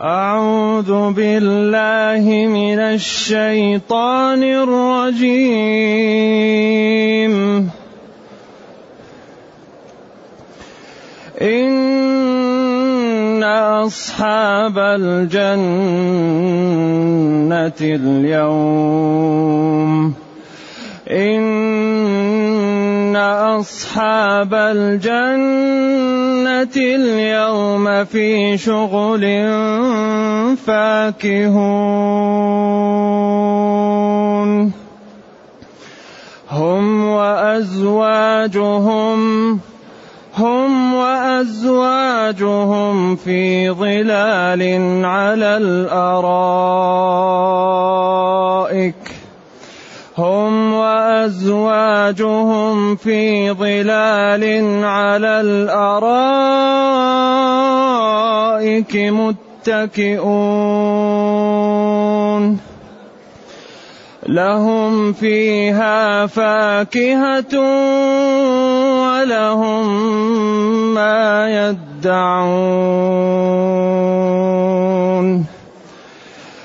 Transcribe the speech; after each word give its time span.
أعوذ 0.00 1.12
بالله 1.12 2.46
من 2.50 2.78
الشيطان 2.78 4.42
الرجيم. 4.42 4.90
إن 11.42 13.44
أصحاب 13.44 14.78
الجنة 14.78 15.58
اليوم. 17.80 18.94
إن 21.10 23.16
أصحاب 23.16 24.54
الجنة 24.54 26.23
اليوم 26.76 28.04
في 28.04 28.58
شغل 28.58 29.22
فاكهون. 30.56 32.04
هم 36.50 37.04
وأزواجهم 37.08 38.54
هم 40.36 40.94
وأزواجهم 40.94 41.96
في 43.16 43.70
ظلال 43.70 44.62
على 45.04 45.56
الأرائك. 45.56 46.54
هم 50.18 50.63
وأزواجهم 51.24 52.96
في 52.96 53.52
ظلال 53.52 54.44
على 54.84 55.40
الأرائك 55.40 56.16
متكئون. 58.96 60.44
لهم 64.28 65.12
فيها 65.12 66.26
فاكهة 66.26 67.60
ولهم 69.00 69.86
ما 70.94 71.48
يدعون. 72.04 72.84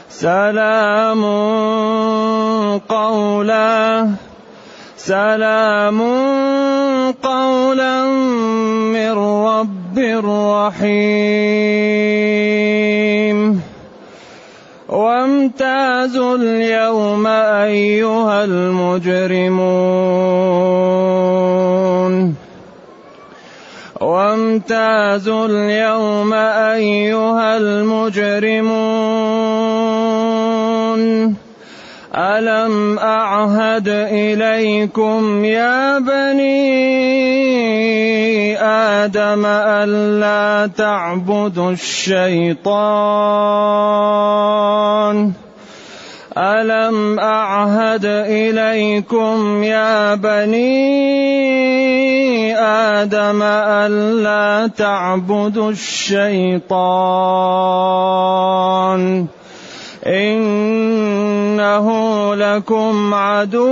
سلام 0.09 1.23
قولا 2.89 4.28
سلام 5.09 6.02
قولا 7.23 8.05
من 8.93 9.11
رب 9.45 9.97
رحيم. 10.25 10.99
وامتازوا 14.89 16.35
اليوم 16.38 17.27
أيها 17.27 18.43
المجرمون. 18.43 19.55
وامتازوا 24.01 25.45
اليوم 25.47 26.33
أيها 26.33 27.57
المجرمون. 27.57 29.19
الم 32.39 32.99
اعهد 32.99 33.87
اليكم 33.87 35.45
يا 35.45 35.99
بني 35.99 36.59
آدم 38.63 39.45
الا 39.45 40.69
تعبدوا 40.77 41.71
الشيطان 41.71 42.59
الم 46.37 47.19
اعهد 47.19 48.05
اليكم 48.05 49.63
يا 49.63 50.15
بني 50.15 50.79
آدم 52.57 53.44
الا 53.44 54.67
تعبدوا 54.78 55.72
الشيطان 55.72 56.69
إنه 60.07 61.87
لكم 62.35 63.13
عدو 63.13 63.69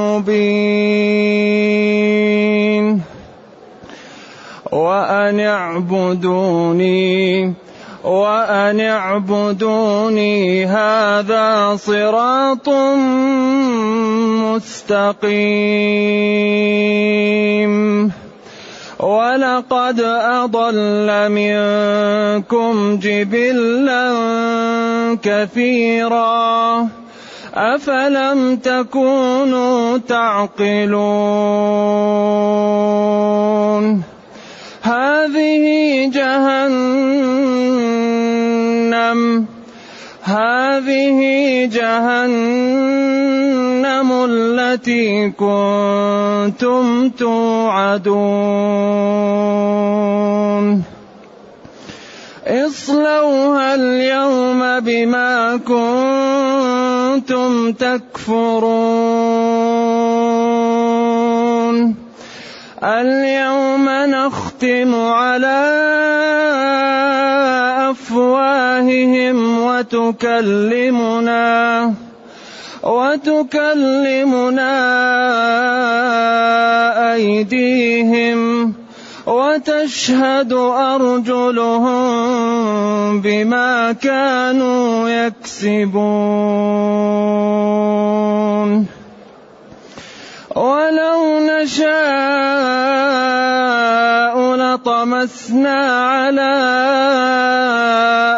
مبين. 0.00 1.04
وأن 4.72 5.40
اعبدوني 5.40 7.14
وأن 8.04 8.80
اعبدوني 8.80 10.66
هذا 10.66 11.76
صراط 11.76 12.68
مستقيم. 14.44 15.44
ولقد 19.00 20.00
أضل 20.00 21.28
منكم 21.30 22.98
جبلا 23.02 24.12
كثيرا. 25.22 26.88
أفلم 27.54 28.56
تكونوا 28.56 29.98
تعقلون؟ 29.98 31.04
هذه 34.82 35.64
جهنم 36.14 37.14
هذه 40.22 41.20
جهنم. 41.72 42.93
التي 44.74 45.30
كنتم 45.30 47.08
توعدون. 47.08 48.14
اصلوها 52.46 53.74
اليوم 53.74 54.80
بما 54.80 55.56
كنتم 57.22 57.72
تكفرون. 57.72 58.74
اليوم 62.82 63.88
نختم 63.88 64.94
على 64.94 65.70
أفواههم 67.90 69.38
وتكلمنا. 69.62 71.34
وتكلمنا 72.84 74.74
أيديهم 77.14 78.72
وتشهد 79.26 80.52
أرجلهم 80.92 82.04
بما 83.20 83.92
كانوا 83.92 85.08
يكسبون. 85.08 86.04
ولو 90.56 91.40
نشاء 91.40 91.94
لطمسنا 94.56 95.78
على 96.04 96.54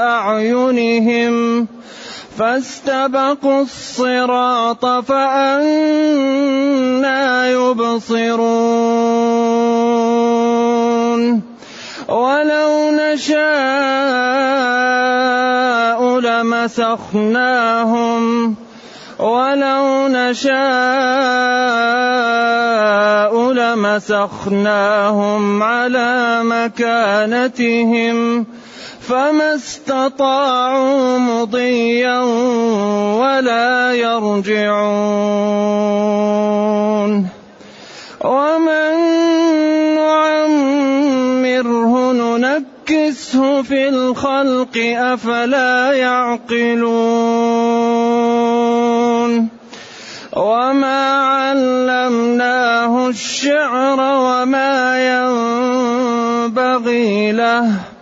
أعينهم 0.03 1.67
فاستبقوا 2.39 3.63
الصراط 3.63 4.87
فأنا 4.87 6.31
يبصرون. 7.51 8.43
ولو 12.09 12.91
نشاء 12.91 13.41
لمسخناهم. 16.21 18.23
ولو 19.19 20.09
نشاء 20.09 20.57
لمسخناهم 23.53 25.63
على 25.63 26.41
مكانتهم. 26.45 28.47
فما 29.09 29.55
استطاعوا 29.55 31.19
مضيا 31.19 32.21
ولا 33.23 33.93
يرجعون. 33.95 34.97
ومن 38.25 38.95
نعمره 39.95 41.93
ننكسه 42.13 43.63
في 43.63 43.89
الخلق 43.89 44.77
أفلا 44.99 45.93
يعقلون. 45.93 47.27
وما 50.37 51.13
علمناه 51.13 53.09
الشعر 53.09 54.01
وما 54.01 54.75
ينبغي 56.43 57.33
له. 57.33 57.96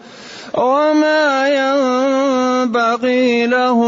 وما 0.59 1.49
ينبغي 1.49 3.47
له 3.47 3.79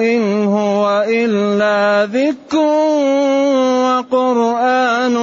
إن 0.00 0.44
هو 0.44 1.04
إلا 1.08 2.08
ذكر 2.12 2.66
وقرآن 3.84 5.14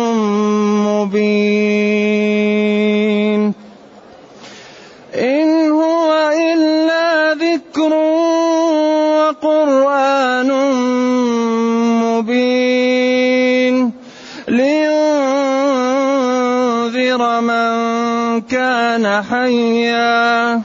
مبين 0.86 2.11
حيا 19.22 20.62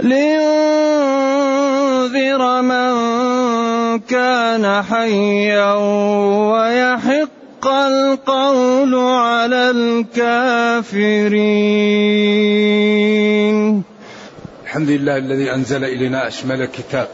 لينذر 0.00 0.42
من 2.62 2.92
كان 3.98 4.82
حيا 4.82 5.74
ويحق 6.52 7.66
القول 7.66 8.94
على 8.94 9.70
الكافرين. 9.70 11.02
الحمد 14.64 14.90
لله 14.90 15.16
الذي 15.16 15.54
أنزل 15.54 15.84
إلينا 15.84 16.28
أشمل 16.28 16.62
الكتاب 16.62 17.08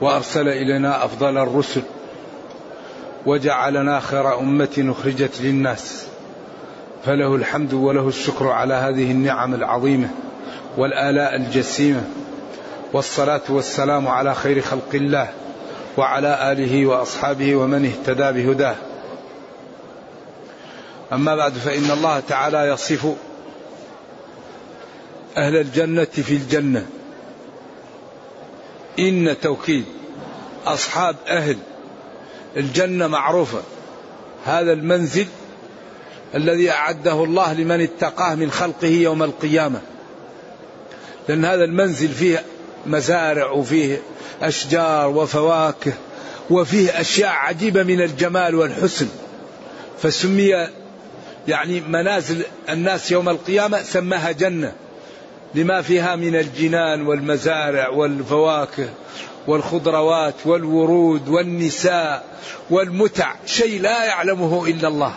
وأرسل 0.00 0.48
إلينا 0.48 1.04
أفضل 1.04 1.38
الرسل 1.38 1.82
وجعلنا 3.26 4.00
خير 4.00 4.38
أمة 4.38 4.94
أخرجت 4.98 5.40
للناس. 5.40 6.06
فله 7.06 7.34
الحمد 7.34 7.74
وله 7.74 8.08
الشكر 8.08 8.48
على 8.48 8.74
هذه 8.74 9.10
النعم 9.10 9.54
العظيمة 9.54 10.08
والآلاء 10.76 11.36
الجسيمة 11.36 12.04
والصلاة 12.92 13.40
والسلام 13.48 14.08
على 14.08 14.34
خير 14.34 14.60
خلق 14.60 14.94
الله 14.94 15.28
وعلى 15.96 16.52
آله 16.52 16.86
وأصحابه 16.86 17.56
ومن 17.56 17.84
اهتدى 17.86 18.42
بهداه. 18.42 18.74
أما 21.12 21.36
بعد 21.36 21.52
فإن 21.52 21.90
الله 21.90 22.20
تعالى 22.28 22.68
يصف 22.68 23.06
أهل 25.36 25.56
الجنة 25.56 26.04
في 26.04 26.32
الجنة. 26.34 26.86
إن 28.98 29.36
توكيد 29.42 29.84
أصحاب 30.66 31.16
أهل 31.28 31.56
الجنة 32.56 33.06
معروفة. 33.06 33.62
هذا 34.44 34.72
المنزل 34.72 35.26
الذي 36.34 36.70
أعده 36.70 37.24
الله 37.24 37.52
لمن 37.52 37.80
اتقاه 37.80 38.34
من 38.34 38.50
خلقه 38.50 38.88
يوم 38.88 39.22
القيامة. 39.22 39.80
لأن 41.28 41.44
هذا 41.44 41.64
المنزل 41.64 42.08
فيه 42.08 42.42
مزارع 42.86 43.50
وفيه 43.50 44.02
أشجار 44.42 45.08
وفواكه 45.08 45.92
وفيه 46.50 47.00
أشياء 47.00 47.30
عجيبة 47.30 47.82
من 47.82 48.00
الجمال 48.00 48.54
والحسن. 48.54 49.08
فسمي 50.02 50.68
يعني 51.48 51.80
منازل 51.80 52.42
الناس 52.68 53.12
يوم 53.12 53.28
القيامة 53.28 53.82
سماها 53.82 54.32
جنة. 54.32 54.72
لما 55.54 55.82
فيها 55.82 56.16
من 56.16 56.36
الجنان 56.36 57.06
والمزارع 57.06 57.88
والفواكه 57.88 58.88
والخضروات 59.46 60.34
والورود 60.44 61.28
والنساء 61.28 62.24
والمتع. 62.70 63.34
شيء 63.46 63.80
لا 63.80 64.04
يعلمه 64.04 64.66
إلا 64.66 64.88
الله. 64.88 65.14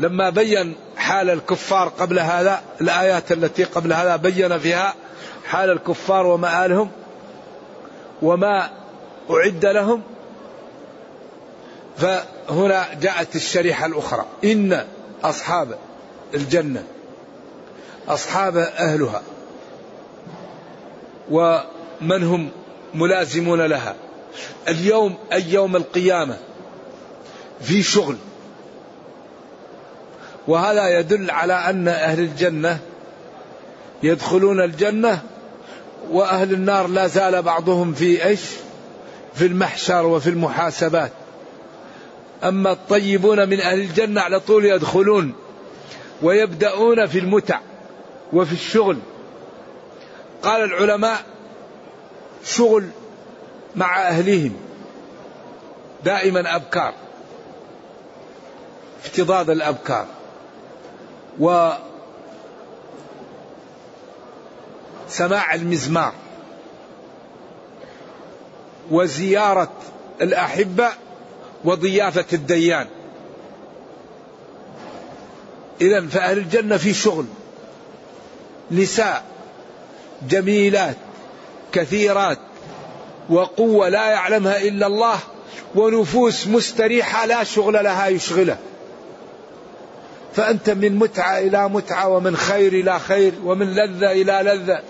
لما 0.00 0.30
بين 0.30 0.74
حال 0.96 1.30
الكفار 1.30 1.88
قبل 1.88 2.18
هذا 2.18 2.62
الآيات 2.80 3.32
التي 3.32 3.64
قبل 3.64 3.92
هذا 3.92 4.16
بين 4.16 4.58
فيها 4.58 4.94
حال 5.46 5.70
الكفار 5.70 6.26
ومآلهم 6.26 6.90
وما 8.22 8.70
أعد 9.30 9.66
لهم 9.66 10.02
فهنا 11.96 12.86
جاءت 13.00 13.36
الشريحة 13.36 13.86
الأخرى. 13.86 14.24
إن 14.44 14.84
أصحاب 15.24 15.78
الجنة 16.34 16.84
أصحاب 18.08 18.56
أهلها 18.56 19.22
ومن 21.30 22.22
هم 22.22 22.50
ملازمون 22.94 23.60
لها؟ 23.60 23.94
اليوم 24.68 25.18
أي 25.32 25.52
يوم 25.52 25.76
القيامة؟ 25.76 26.36
في 27.60 27.82
شغل. 27.82 28.16
وهذا 30.50 30.98
يدل 30.98 31.30
على 31.30 31.52
أن 31.52 31.88
أهل 31.88 32.20
الجنة 32.20 32.78
يدخلون 34.02 34.60
الجنة 34.60 35.22
وأهل 36.10 36.52
النار 36.52 36.86
لا 36.86 37.06
زال 37.06 37.42
بعضهم 37.42 37.92
في 37.94 38.24
إيش؟ 38.24 38.40
في 39.34 39.46
المحشر 39.46 40.06
وفي 40.06 40.30
المحاسبات. 40.30 41.12
أما 42.44 42.72
الطيبون 42.72 43.48
من 43.48 43.60
أهل 43.60 43.80
الجنة 43.80 44.20
على 44.20 44.40
طول 44.40 44.64
يدخلون 44.64 45.34
ويبدأون 46.22 47.06
في 47.06 47.18
المتع 47.18 47.60
وفي 48.32 48.52
الشغل. 48.52 48.98
قال 50.42 50.64
العلماء 50.64 51.22
شغل 52.44 52.84
مع 53.76 54.02
أهلهم 54.02 54.52
دائما 56.04 56.56
أبكار 56.56 56.94
افتضاض 59.04 59.50
الأبكار. 59.50 60.06
و 61.40 61.72
سماع 65.08 65.54
المزمار 65.54 66.12
وزيارة 68.90 69.72
الأحبة 70.20 70.88
وضيافة 71.64 72.24
الديان. 72.32 72.86
إذا 75.80 76.06
فأهل 76.06 76.38
الجنة 76.38 76.76
في 76.76 76.94
شغل. 76.94 77.26
نساء 78.70 79.24
جميلات 80.28 80.96
كثيرات 81.72 82.38
وقوة 83.30 83.88
لا 83.88 84.10
يعلمها 84.10 84.62
إلا 84.62 84.86
الله 84.86 85.18
ونفوس 85.74 86.46
مستريحة 86.46 87.26
لا 87.26 87.44
شغل 87.44 87.74
لها 87.84 88.08
يشغله. 88.08 88.58
فأنت 90.34 90.70
من 90.70 90.96
متعة 90.96 91.38
إلى 91.38 91.68
متعة 91.68 92.08
ومن 92.08 92.36
خير 92.36 92.72
إلى 92.72 92.98
خير 92.98 93.32
ومن 93.44 93.74
لذة 93.74 94.12
إلى 94.12 94.40
لذة. 94.44 94.82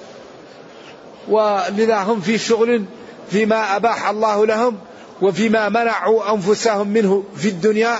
ولذا 1.28 1.96
هم 1.96 2.20
في 2.20 2.38
شغل 2.38 2.84
فيما 3.30 3.76
أباح 3.76 4.08
الله 4.08 4.46
لهم 4.46 4.78
وفيما 5.22 5.68
منعوا 5.68 6.34
أنفسهم 6.34 6.88
منه 6.88 7.24
في 7.36 7.48
الدنيا 7.48 7.96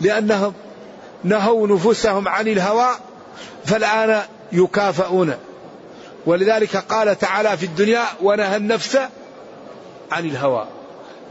لأنهم 0.00 0.52
نهوا 1.24 1.68
نفوسهم 1.68 2.28
عن 2.28 2.48
الهوى 2.48 2.88
فالآن 3.64 4.22
يكافئون 4.52 5.34
ولذلك 6.26 6.76
قال 6.76 7.18
تعالى 7.18 7.56
في 7.56 7.66
الدنيا 7.66 8.04
ونهى 8.22 8.56
النفس 8.56 8.98
عن 10.12 10.24
الهوى. 10.24 10.66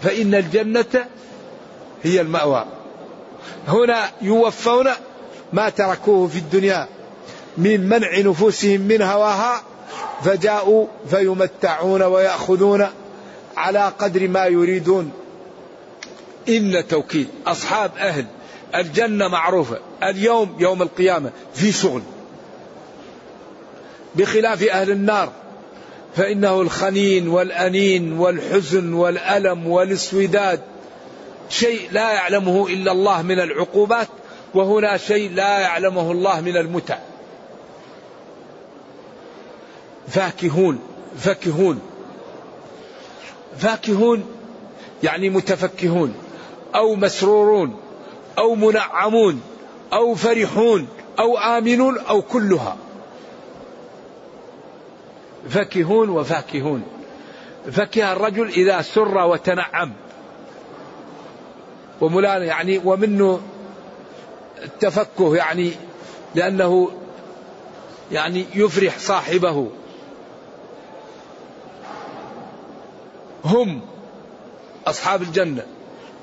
فإن 0.02 0.36
الجنة 0.36 1.06
هي 2.04 2.22
المأوى. 2.22 2.66
هنا 3.68 4.10
يوفون 4.22 4.88
ما 5.54 5.70
تركوه 5.70 6.28
في 6.28 6.38
الدنيا 6.38 6.88
من 7.58 7.90
منع 7.90 8.20
نفوسهم 8.20 8.82
من 8.82 9.02
هواها 9.02 9.62
فجاءوا 10.24 10.88
فيمتعون 11.10 12.02
ويأخذون 12.02 12.88
على 13.58 13.94
قدر 14.00 14.28
ما 14.28 14.46
يريدون. 14.46 15.12
إن 16.50 16.88
توكيد 16.88 17.28
أصحاب 17.48 17.92
أهل 17.98 18.26
الجنة 18.76 19.28
معروفة. 19.28 19.80
اليوم 20.04 20.56
يوم 20.60 20.82
القيامة 20.82 21.32
في 21.54 21.72
شغل. 21.72 22.02
بخلاف 24.16 24.64
أهل 24.64 24.92
النار 24.92 25.32
فإنه 26.16 26.62
الخنين 26.62 27.28
والأنين 27.28 28.14
والحزن 28.14 28.94
والألم 28.94 29.68
والاسوداد 29.68 30.62
شيء 31.52 31.92
لا 31.92 32.12
يعلمه 32.12 32.68
إلا 32.68 32.92
الله 32.92 33.22
من 33.22 33.40
العقوبات 33.40 34.08
وهنا 34.54 34.98
شيء 34.98 35.32
لا 35.32 35.60
يعلمه 35.60 36.12
الله 36.12 36.42
من 36.42 36.58
المتع. 36.58 36.98
فاكهون 40.08 40.80
فكهون 41.18 41.82
فاكهون 43.58 44.26
يعني 45.04 45.30
متفكهون 45.30 46.14
أو 46.76 46.96
مسرورون 46.96 47.80
أو 48.38 48.56
منعمون 48.56 49.42
أو 49.94 50.16
فرحون 50.16 50.88
أو 51.20 51.38
آمنون 51.38 51.98
أو 51.98 52.22
كلها. 52.22 52.78
فكهون 55.50 56.10
وفاكهون. 56.10 56.84
فكه 57.72 58.14
الرجل 58.14 58.50
إذا 58.50 58.82
سر 58.82 59.18
وتنعم. 59.18 59.94
وملان 62.02 62.44
يعني 62.44 62.82
ومنه 62.86 63.42
التفكه 64.64 65.36
يعني 65.36 65.72
لأنه 66.36 66.92
يعني 68.12 68.46
يفرح 68.56 69.00
صاحبه. 69.00 69.68
هم 73.46 73.82
أصحاب 74.88 75.22
الجنة 75.22 75.64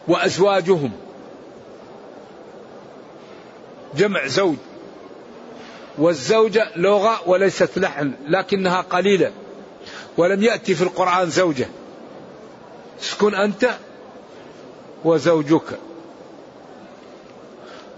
وأزواجهم. 0.09 0.91
جمع 3.97 4.27
زوج. 4.27 4.57
والزوجة 5.99 6.69
لغة 6.77 7.29
وليست 7.29 7.79
لحن 7.79 8.13
لكنها 8.29 8.81
قليلة. 8.81 9.33
ولم 10.17 10.43
يأتي 10.43 10.75
في 10.75 10.83
القرآن 10.83 11.31
زوجة. 11.31 11.69
اسكن 13.01 13.35
أنت 13.35 13.71
وزوجك. 15.05 15.79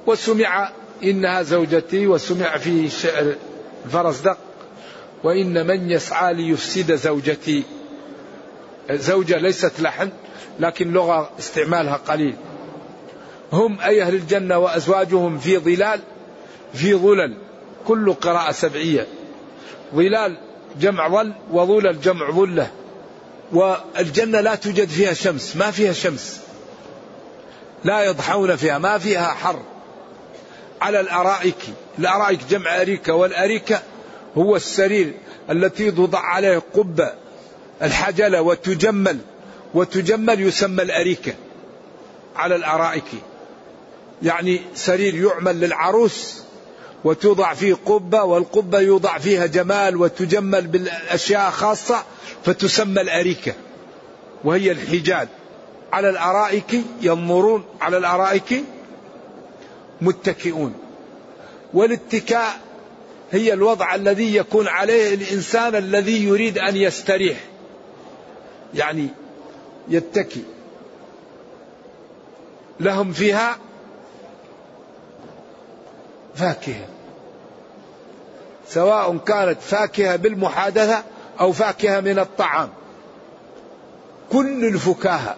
وسمع 0.06 0.70
إنها 1.02 1.42
زوجتي 1.42 2.06
وسمع 2.06 2.58
في 2.58 2.88
شعر 2.88 3.34
الفرزدق 3.84 4.38
وإن 5.24 5.66
من 5.66 5.90
يسعى 5.90 6.34
ليفسد 6.34 6.94
زوجتي. 6.94 7.62
زوجة 8.90 9.38
ليست 9.38 9.80
لحن 9.80 10.10
لكن 10.60 10.92
لغة 10.92 11.30
استعمالها 11.38 11.96
قليل. 11.96 12.36
هم 13.52 13.80
أي 13.80 14.02
أهل 14.02 14.14
الجنة 14.14 14.58
وأزواجهم 14.58 15.38
في 15.38 15.58
ظلال 15.58 16.00
في 16.74 16.94
ظلل. 16.94 17.36
كل 17.86 18.12
قراءة 18.12 18.52
سبعية. 18.52 19.06
ظلال 19.94 20.36
جمع 20.80 21.08
ظل 21.08 21.32
وظلل 21.52 22.00
جمع 22.00 22.30
ظلة. 22.30 22.70
والجنة 23.52 24.40
لا 24.40 24.54
توجد 24.54 24.88
فيها 24.88 25.12
شمس 25.12 25.56
ما 25.56 25.70
فيها 25.70 25.92
شمس. 25.92 26.49
لا 27.84 28.04
يضحون 28.04 28.56
فيها 28.56 28.78
ما 28.78 28.98
فيها 28.98 29.34
حر. 29.34 29.62
على 30.80 31.00
الأرائك 31.00 31.56
الأرائك 31.98 32.40
جمع 32.50 32.80
أريكة 32.80 33.14
والأريكة 33.14 33.82
هو 34.38 34.56
السرير 34.56 35.14
التي 35.50 35.90
توضع 35.90 36.20
عليه 36.20 36.62
قبة 36.74 37.12
الحجلة 37.82 38.42
وتجمل 38.42 39.18
وتجمل 39.74 40.40
يسمى 40.40 40.82
الأريكة. 40.82 41.34
على 42.36 42.56
الأرائك. 42.56 43.04
يعني 44.22 44.60
سرير 44.74 45.14
يعمل 45.14 45.60
للعروس 45.60 46.42
وتوضع 47.04 47.54
فيه 47.54 47.76
قبة 47.86 48.22
والقبة 48.22 48.80
يوضع 48.80 49.18
فيها 49.18 49.46
جمال 49.46 49.96
وتجمل 49.96 50.66
بالأشياء 50.66 51.50
خاصة 51.50 52.04
فتسمى 52.44 53.00
الأريكة 53.00 53.54
وهي 54.44 54.72
الحجال. 54.72 55.28
على 55.92 56.10
الأرائك 56.10 56.80
ينظرون 57.02 57.64
على 57.80 57.96
الأرائك 57.96 58.64
متكئون. 60.00 60.74
والاتكاء 61.74 62.58
هي 63.32 63.52
الوضع 63.52 63.94
الذي 63.94 64.36
يكون 64.36 64.68
عليه 64.68 65.14
الإنسان 65.14 65.74
الذي 65.74 66.24
يريد 66.24 66.58
أن 66.58 66.76
يستريح. 66.76 67.38
يعني 68.74 69.08
يتكي 69.88 70.42
لهم 72.80 73.12
فيها 73.12 73.58
فاكهة. 76.34 76.86
سواء 78.68 79.16
كانت 79.16 79.60
فاكهة 79.60 80.16
بالمحادثة 80.16 81.02
أو 81.40 81.52
فاكهة 81.52 82.00
من 82.00 82.18
الطعام. 82.18 82.68
كل 84.32 84.64
الفكاهة. 84.64 85.36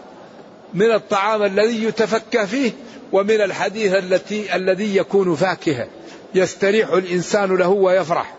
من 0.75 0.93
الطعام 0.93 1.43
الذي 1.43 1.85
يتفكه 1.85 2.45
فيه 2.45 2.73
ومن 3.12 3.41
الحديث 3.41 3.95
التي 3.95 4.57
الذي 4.57 4.97
يكون 4.97 5.35
فاكهه 5.35 5.87
يستريح 6.35 6.88
الإنسان 6.88 7.57
له 7.57 7.69
ويفرح. 7.69 8.35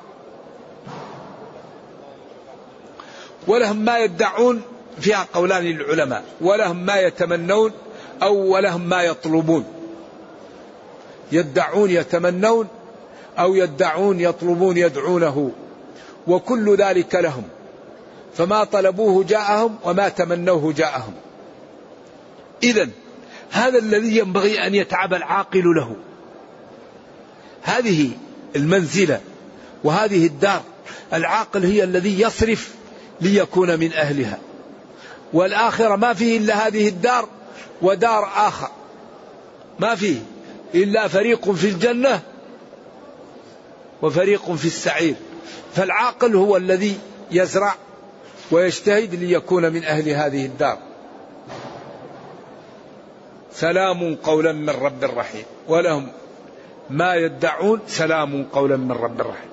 ولهم 3.48 3.78
ما 3.78 3.98
يدعون 3.98 4.62
فيها 5.00 5.28
قولان 5.34 5.64
للعلماء 5.64 6.24
ولهم 6.42 6.86
ما 6.86 7.00
يتمنون 7.00 7.72
أو 8.24 8.36
ولهم 8.54 8.90
ما 8.90 9.04
يطلبون. 9.04 9.66
يدعون 11.32 11.90
يتمنون 11.90 12.68
أو 13.40 13.56
يدعون 13.56 14.20
يطلبون 14.20 14.78
يدعونه. 14.78 15.52
وكل 16.28 16.76
ذلك 16.76 17.16
لهم. 17.16 17.44
فما 18.38 18.64
طلبوه 18.64 19.24
جاءهم 19.24 19.76
وما 19.84 20.10
تمنوه 20.10 20.74
جاءهم. 20.74 21.14
اذا 22.64 22.90
هذا 23.52 23.80
الذي 23.80 24.18
ينبغي 24.18 24.68
أن 24.68 24.76
يتعب 24.76 25.14
العاقل 25.14 25.76
له. 25.76 25.96
هذه 27.64 28.12
المنزلة 28.56 29.22
وهذه 29.84 30.26
الدار 30.26 30.62
العاقل 31.14 31.66
هي 31.66 31.84
الذي 31.84 32.22
يصرف 32.22 32.74
ليكون 33.22 33.80
من 33.80 33.94
أهلها. 33.94 34.40
والآخرة 35.34 35.96
ما 35.96 36.14
فيه 36.14 36.38
إلا 36.38 36.68
هذه 36.68 36.88
الدار 36.88 37.30
ودار 37.82 38.32
آخر. 38.36 38.70
ما 39.80 39.96
فيه 39.96 40.18
إلا 40.76 41.08
فريق 41.08 41.52
في 41.52 41.68
الجنة 41.68 42.22
وفريق 44.02 44.52
في 44.52 44.66
السعير. 44.66 45.16
فالعاقل 45.76 46.36
هو 46.36 46.58
الذي 46.58 46.98
يزرع 47.32 47.76
ويجتهد 48.52 49.16
ليكون 49.16 49.74
من 49.74 49.84
أهل 49.84 50.10
هذه 50.10 50.46
الدار. 50.46 50.93
سلام 53.54 54.16
قولا 54.16 54.52
من 54.52 54.70
رب 54.70 55.04
رحيم. 55.04 55.46
ولهم 55.68 56.12
ما 56.90 57.16
يدعون 57.16 57.80
سلام 57.88 58.44
قولا 58.44 58.78
من 58.78 58.92
رب 58.92 59.22
رحيم. 59.22 59.50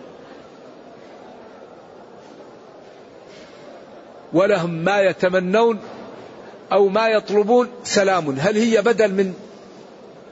ولهم 4.32 4.70
ما 4.70 5.00
يتمنون 5.00 5.78
أو 6.72 6.88
ما 6.88 7.08
يطلبون 7.08 7.68
سلام. 7.84 8.30
هل 8.38 8.56
هي 8.56 8.82
بدل 8.82 9.12
من 9.12 9.34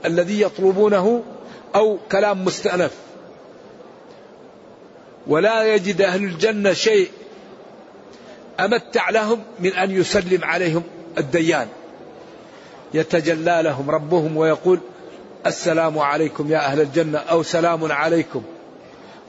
الذي 0.04 0.40
يطلبونه 0.40 1.22
أو 1.74 1.98
كلام 2.12 2.44
مستأنف؟ 2.44 2.94
ولا 5.26 5.74
يجد 5.74 6.02
أهل 6.02 6.24
الجنة 6.24 6.72
شيء 6.72 7.10
أمتع 8.60 9.10
لهم 9.10 9.42
من 9.60 9.72
أن 9.72 9.90
يسلم 9.90 10.44
عليهم 10.44 10.82
الديان. 11.18 11.68
يتجلى 12.94 13.60
لهم 13.62 13.90
ربهم 13.90 14.36
ويقول 14.36 14.80
السلام 15.46 15.98
عليكم 15.98 16.50
يا 16.52 16.58
أهل 16.58 16.80
الجنة 16.80 17.18
أو 17.18 17.42
سلام 17.42 17.92
عليكم 17.92 18.42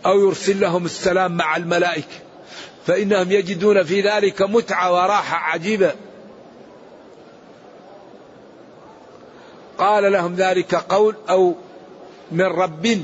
أو 0.06 0.20
يرسل 0.20 0.60
لهم 0.60 0.86
السلام 0.86 1.38
مع 1.38 1.56
الملائكة 1.56 2.16
فإنهم 2.86 3.32
يجدون 3.32 3.84
في 3.84 4.02
ذلك 4.02 4.42
متعة 4.42 4.94
وراحة 4.94 5.38
عجيبة. 5.38 5.92
قال 9.78 10.12
لهم 10.12 10.36
ذلك 10.36 10.76
قول 10.76 11.16
أو 11.30 11.56
من 12.32 12.46
رب 12.46 13.02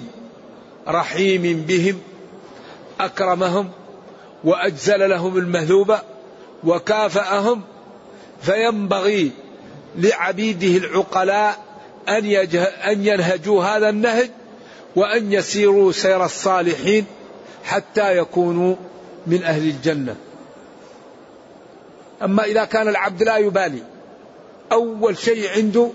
رحيم 0.88 1.66
بهم 1.68 2.00
أكرمهم 3.00 3.70
وأجزل 4.44 5.10
لهم 5.10 5.38
المهلوبة 5.38 6.02
وكافأهم 6.64 7.62
فينبغي 8.42 9.32
لعبيده 9.98 10.88
العقلاء 10.88 11.60
أن, 12.10 12.26
أن 12.92 13.06
ينهجوا 13.06 13.64
هذا 13.64 13.90
النهج 13.90 14.30
وأن 14.96 15.34
يسيروا 15.34 15.92
سير 15.92 16.26
الصالحين 16.26 17.06
حتى 17.64 18.18
يكونوا 18.18 18.76
من 19.28 19.44
أهل 19.44 19.70
الجنة. 19.70 20.16
أما 22.24 22.44
إذا 22.44 22.66
كان 22.66 22.88
العبد 22.88 23.24
لا 23.24 23.38
يبالي 23.38 23.84
أول 24.72 25.18
شيء 25.18 25.50
عنده 25.50 25.90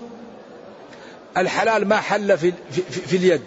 الحلال 1.37 1.87
ما 1.87 1.95
حل 1.95 2.37
في, 2.37 2.53
في, 2.71 2.81
في 2.81 3.17
اليد 3.17 3.41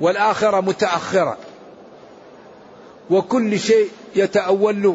والآخرة 0.00 0.60
متأخرة 0.60 1.36
وكل 3.10 3.58
شيء 3.58 3.88
يتأول 4.16 4.94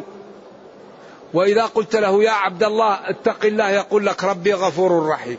وإذا 1.34 1.62
قلت 1.62 1.96
له 1.96 2.22
يا 2.22 2.30
عبد 2.30 2.62
الله 2.62 3.10
اتق 3.10 3.44
الله 3.44 3.70
يقول 3.70 4.06
لك 4.06 4.24
ربي 4.24 4.54
غفور 4.54 5.06
رحيم. 5.06 5.38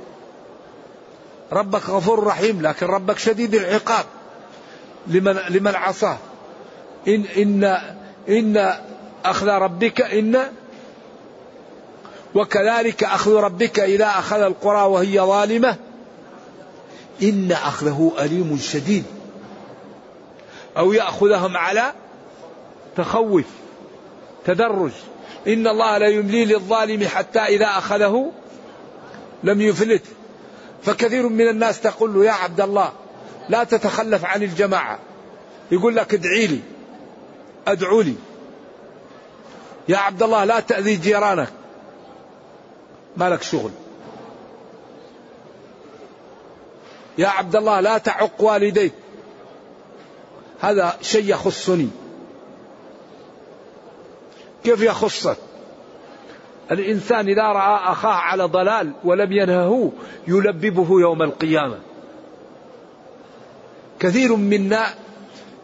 ربك 1.52 1.90
غفور 1.90 2.24
رحيم 2.24 2.62
لكن 2.62 2.86
ربك 2.86 3.18
شديد 3.18 3.56
العقاب. 3.56 4.06
لمن 5.08 5.40
لمن 5.50 5.76
عصاه. 5.76 6.18
إن 7.08 7.26
إن 7.26 7.64
إن 8.30 8.74
أخذ 9.26 9.48
ربك 9.48 10.02
إن 10.02 10.52
وكذلك 12.36 13.04
أخذ 13.04 13.34
ربك 13.34 13.80
إذا 13.80 14.06
أخذ 14.06 14.40
القرى 14.42 14.82
وهي 14.82 15.20
ظالمة. 15.20 15.76
إن 17.24 17.52
أخذه 17.52 18.12
أليم 18.20 18.58
شديد. 18.58 19.04
أو 20.78 20.94
يأخذهم 20.94 21.58
على 21.58 21.94
تخوف 22.98 23.46
تدرج. 24.46 24.92
إن 25.48 25.68
الله 25.68 25.98
لا 25.98 26.08
يملي 26.08 26.46
للظالم 26.46 27.08
حتى 27.08 27.40
إذا 27.40 27.66
أخذه 27.66 28.32
لم 29.44 29.62
يفلت. 29.62 30.04
فكثير 30.84 31.30
من 31.30 31.48
الناس 31.50 31.82
تقول 31.82 32.14
له 32.14 32.26
يا 32.26 32.32
عبد 32.32 32.62
الله 32.62 32.92
لا 33.50 33.64
تتخلف 33.64 34.26
عن 34.26 34.44
الجماعة. 34.44 35.00
يقول 35.72 35.96
لك 35.96 36.14
ادعي 36.14 36.48
لي 36.48 36.60
أدعو 37.68 38.02
لي. 38.02 38.16
يا 39.88 39.98
عبد 39.98 40.24
الله 40.24 40.44
لا 40.44 40.60
تأذي 40.60 40.96
جيرانك 40.96 41.50
ما 43.18 43.30
لك 43.30 43.44
شغل. 43.44 43.72
يا 47.18 47.28
عبد 47.28 47.56
الله 47.56 47.80
لا 47.80 47.98
تعق 47.98 48.42
والديك. 48.42 48.94
هذا 50.62 50.98
شيء 51.02 51.30
يخصني. 51.30 51.90
كيف 54.66 54.82
يخصك؟ 54.82 55.38
الإنسان 56.72 57.28
إذا 57.28 57.44
رأى 57.44 57.92
أخاه 57.92 58.14
على 58.14 58.44
ضلال 58.44 58.92
ولم 59.04 59.32
ينهه 59.32 59.92
يلببه 60.28 61.00
يوم 61.00 61.22
القيامة. 61.22 61.80
كثير 64.00 64.36
منا 64.36 64.86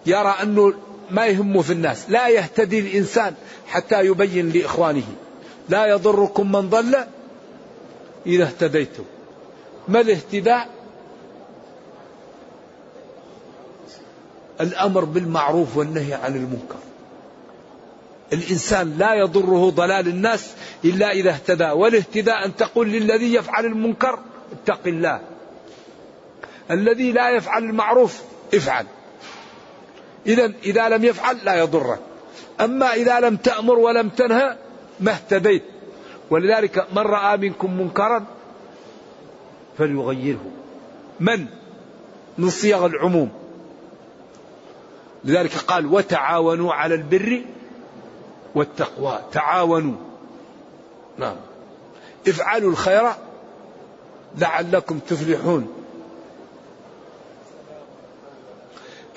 يرى 0.06 0.36
أنه 0.44 0.74
ما 1.12 1.26
يهمه 1.26 1.62
في 1.62 1.74
الناس 1.74 2.10
لا 2.10 2.28
يهتدي 2.28 2.80
الإنسان 2.80 3.34
حتى 3.68 4.06
يبين 4.06 4.50
لإخوانه. 4.50 5.08
لا 5.70 5.86
يضركم 5.86 6.52
من 6.52 6.70
ضل 6.70 6.98
إذا 8.26 8.44
اهتديتم. 8.44 9.04
ما 9.88 10.02
الاهتداء؟ 10.02 10.70
الأمر 14.62 15.06
بالمعروف 15.06 15.78
والنهي 15.78 16.14
عن 16.14 16.36
المنكر. 16.36 16.91
الإنسان 18.34 18.98
لا 18.98 19.14
يضره 19.14 19.70
ضلال 19.70 20.08
الناس 20.08 20.54
إلا 20.86 21.12
إذا 21.12 21.30
اهتدى 21.30 21.70
والاهتداء 21.70 22.46
أن 22.46 22.56
تقول 22.56 22.90
للذي 22.90 23.34
يفعل 23.34 23.66
المنكر 23.66 24.20
اتق 24.52 24.88
الله. 24.88 25.22
الذي 26.72 27.12
لا 27.12 27.30
يفعل 27.30 27.64
المعروف 27.64 28.22
افعل. 28.54 28.86
إذا 30.28 30.54
إذا 30.64 30.90
لم 30.90 31.06
يفعل 31.06 31.38
لا 31.44 31.56
يضرك 31.56 32.00
أما 32.62 32.94
إذا 32.94 33.20
لم 33.20 33.36
تأمر 33.36 33.80
ولم 33.80 34.10
تنهى 34.10 34.58
ما 35.00 35.12
اهتديت. 35.12 35.64
ولذلك 36.30 36.88
من 36.92 37.02
رأى 37.02 37.38
منكم 37.38 37.78
منكرا 37.78 38.26
فليغيره. 39.78 40.46
من؟ 41.20 41.46
من 42.38 42.50
صيغ 42.50 42.86
العموم. 42.86 43.32
لذلك 45.24 45.56
قال 45.56 45.86
وتعاونوا 45.86 46.74
على 46.74 46.96
البر 46.96 47.42
والتقوى. 48.56 49.20
تعاونوا. 49.32 49.96
نعم. 51.18 51.36
افعلوا 52.28 52.72
الخير 52.72 53.12
لعلكم 54.38 55.00
تفلحون. 55.00 55.68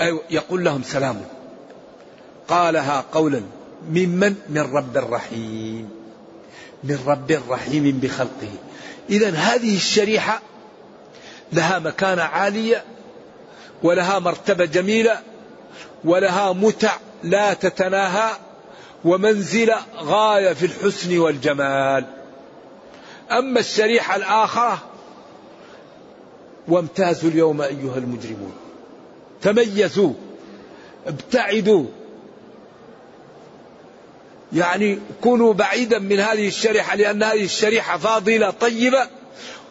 أيوة 0.01 0.23
يقول 0.31 0.65
لهم 0.65 0.83
سلام. 0.83 1.23
قالها 2.49 3.05
قولا 3.13 3.43
ممن؟ 3.91 4.35
من 4.49 4.61
رب 4.75 4.97
رحيم 5.13 5.91
من 6.85 6.99
رب 7.07 7.41
رحيم 7.49 8.01
بخلقه. 8.03 8.53
إذا 9.11 9.31
هذه 9.31 9.77
الشريحة 9.77 10.41
لها 11.53 11.79
مكانة 11.79 12.23
عالية 12.23 12.85
ولها 13.83 14.19
مرتبة 14.19 14.65
جميلة 14.65 15.21
ولها 16.05 16.53
متع 16.53 16.97
لا 17.23 17.55
تتناهى. 17.55 18.31
ومنزلة 19.05 19.77
غاية 19.97 20.53
في 20.53 20.67
الحسن 20.67 21.19
والجمال. 21.19 22.05
أما 23.31 23.61
الشريحة 23.61 24.17
الآخرة 24.17 24.79
وامتازوا 26.69 27.31
اليوم 27.31 27.63
أيها 27.63 27.99
المجرمون. 27.99 28.53
تميزوا 29.43 30.13
ابتعدوا. 31.07 31.85
يعني 34.53 34.99
كونوا 35.23 35.53
بعيدا 35.53 35.99
من 35.99 36.21
هذه 36.21 36.49
الشريحة 36.49 36.97
لأن 36.97 37.23
هذه 37.23 37.45
الشريحة 37.45 37.99
فاضلة 37.99 38.51
طيبة 38.51 39.07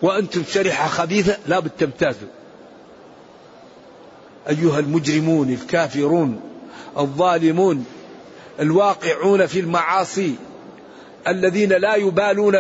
وأنتم 0.02 0.44
شريحة 0.54 0.88
خبيثة 0.88 1.38
لا 1.48 1.60
بد 1.60 1.70
تمتازوا. 1.80 2.28
أيها 4.50 4.80
المجرمون 4.80 5.50
الكافرون 5.50 6.42
الظالمون 6.98 7.86
الواقعون 8.60 9.46
في 9.46 9.60
المعاصي 9.60 10.36
الذين 11.28 11.70
لا 11.70 11.96
يبالون 11.96 12.58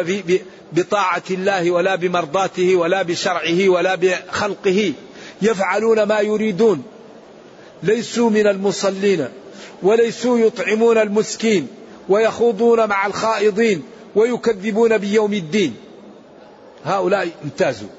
بطاعة 0.73 1.23
الله 1.31 1.71
ولا 1.71 1.95
بمرضاته 1.95 2.75
ولا 2.75 3.01
بشرعه 3.01 3.69
ولا 3.69 3.95
بخلقه 3.95 4.93
يفعلون 5.41 6.03
ما 6.03 6.19
يريدون. 6.19 6.83
ليسوا 7.83 8.29
من 8.29 8.47
المصلين 8.47 9.27
وليسوا 9.83 10.39
يطعمون 10.39 10.97
المسكين 10.97 11.67
ويخوضون 12.09 12.87
مع 12.87 13.05
الخائضين 13.05 13.83
ويكذبون 14.15 14.97
بيوم 14.97 15.33
الدين. 15.33 15.75
هؤلاء 16.85 17.29
امتازوا. 17.43 17.89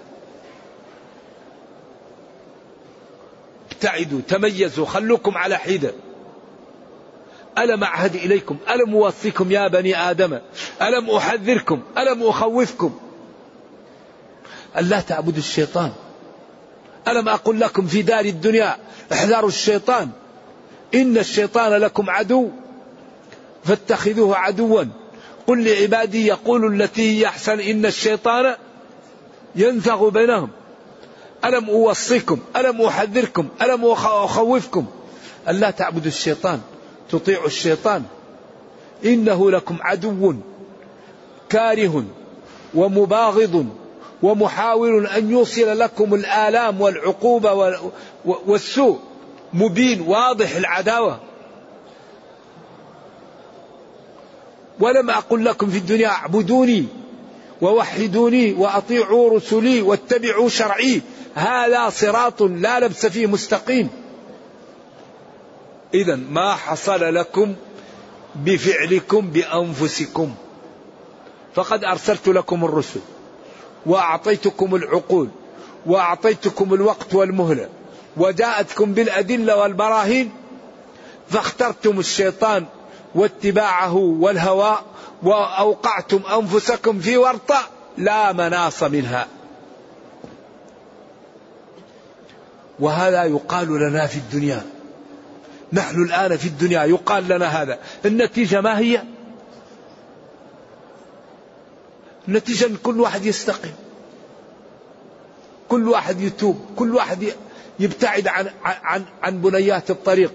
ابتعدوا 3.72 4.20
تميزوا 4.28 4.86
خلوكم 4.86 5.38
على 5.38 5.58
حدة. 5.58 5.92
ألم 7.58 7.84
أعهد 7.84 8.14
إليكم؟ 8.14 8.56
ألم 8.70 8.94
أوصيكم 8.94 9.52
يا 9.52 9.68
بني 9.68 10.10
آدم؟ 10.10 10.38
ألم 10.82 11.10
أحذركم؟ 11.10 11.82
ألم 11.98 12.22
أخوفكم؟ 12.22 12.98
ألا 14.78 15.00
تعبدوا 15.00 15.38
الشيطان. 15.38 15.92
ألم 17.08 17.28
أقل 17.28 17.60
لكم 17.60 17.86
في 17.86 18.02
دار 18.02 18.24
الدنيا 18.24 18.76
احذروا 19.12 19.48
الشيطان. 19.48 20.10
إن 20.94 21.18
الشيطان 21.18 21.72
لكم 21.72 22.10
عدو 22.10 22.50
فاتخذوه 23.64 24.36
عدوا. 24.36 24.84
قل 25.46 25.64
لعبادي 25.64 26.26
يقولوا 26.26 26.70
التي 26.70 27.18
هي 27.18 27.26
أحسن 27.26 27.60
إن 27.60 27.86
الشيطان 27.86 28.56
ينزغ 29.56 30.08
بينهم. 30.08 30.50
ألم 31.44 31.70
أوصيكم؟ 31.70 32.38
ألم 32.56 32.82
أحذركم؟ 32.82 33.48
ألم 33.62 33.84
أخوفكم؟ 33.84 34.86
ألا 35.48 35.70
تعبدوا 35.70 36.08
الشيطان. 36.08 36.60
تطيعوا 37.10 37.46
الشيطان. 37.46 38.02
إنه 39.04 39.50
لكم 39.50 39.76
عدو 39.80 40.34
كاره 41.48 42.04
ومباغض 42.74 43.66
ومحاول 44.22 45.06
أن 45.06 45.30
يوصل 45.30 45.78
لكم 45.78 46.14
الآلام 46.14 46.80
والعقوبة 46.80 47.80
والسوء. 48.24 48.98
مبين 49.52 50.00
واضح 50.00 50.56
العداوة. 50.56 51.20
ولم 54.80 55.10
أقل 55.10 55.44
لكم 55.44 55.70
في 55.70 55.78
الدنيا 55.78 56.08
اعبدوني 56.08 56.86
ووحدوني 57.62 58.52
وأطيعوا 58.52 59.36
رسلي 59.36 59.82
واتبعوا 59.82 60.48
شرعي. 60.48 61.02
هذا 61.34 61.88
صراط 61.90 62.42
لا 62.42 62.80
لبس 62.80 63.06
فيه 63.06 63.26
مستقيم. 63.26 63.88
إذا 65.94 66.16
ما 66.16 66.54
حصل 66.54 67.14
لكم 67.14 67.54
بفعلكم 68.34 69.30
بأنفسكم. 69.30 70.34
فقد 71.54 71.84
أرسلت 71.84 72.28
لكم 72.28 72.64
الرسل 72.64 73.00
وأعطيتكم 73.86 74.74
العقول 74.74 75.28
وأعطيتكم 75.86 76.74
الوقت 76.74 77.14
والمهلة 77.14 77.68
وجاءتكم 78.16 78.94
بالأدلة 78.94 79.56
والبراهين 79.56 80.32
فاخترتم 81.28 81.98
الشيطان 81.98 82.66
واتباعه 83.14 83.94
والهوى 83.96 84.78
وأوقعتم 85.22 86.20
أنفسكم 86.38 87.00
في 87.00 87.16
ورطة 87.16 87.58
لا 87.98 88.32
مناص 88.32 88.82
منها. 88.82 89.26
وهذا 92.80 93.24
يقال 93.24 93.68
لنا 93.68 94.06
في 94.06 94.16
الدنيا. 94.16 94.62
نحن 95.74 96.02
الآن 96.02 96.36
في 96.36 96.48
الدنيا 96.48 96.84
يقال 96.84 97.28
لنا 97.28 97.46
هذا. 97.46 97.78
النتيجة 98.04 98.60
ما 98.60 98.78
هي؟ 98.78 99.02
النتيجة 102.28 102.66
أن 102.66 102.76
كل 102.76 103.00
واحد 103.00 103.24
يستقيم. 103.24 103.74
كل 105.68 105.88
واحد 105.88 106.20
يتوب. 106.20 106.66
كل 106.76 106.94
واحد 106.94 107.32
يبتعد 107.78 108.28
عن, 108.28 108.50
عن, 108.64 109.04
عن 109.22 109.40
بنيات 109.40 109.90
الطريق. 109.90 110.32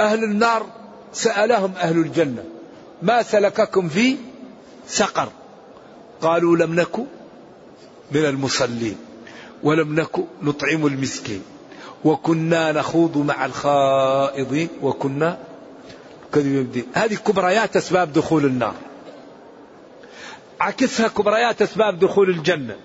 أهل 0.00 0.24
النار 0.24 0.66
سألهم 1.12 1.72
أهل 1.76 1.96
الجنة 1.96 2.44
ما 3.02 3.22
سلككم 3.22 3.88
في 3.88 4.16
سقر؟ 4.88 5.28
قالوا 6.20 6.56
لم 6.56 6.80
نكن 6.80 7.04
من 8.12 8.24
المصلين 8.24 8.96
ولم 9.62 10.00
نكن 10.00 10.24
نطعم 10.42 10.86
المسكين. 10.86 11.42
وكنا 12.06 12.72
نخوض 12.72 13.18
مع 13.18 13.46
الخائضين 13.46 14.68
وكنا 14.82 15.38
هذه 16.94 17.14
كبريات 17.14 17.76
أسباب 17.76 18.12
دخول 18.12 18.44
النار. 18.44 18.74
عكسها 20.60 21.08
كبريات 21.08 21.62
أسباب 21.62 21.98
دخول 21.98 22.30
الجنة. 22.30 22.76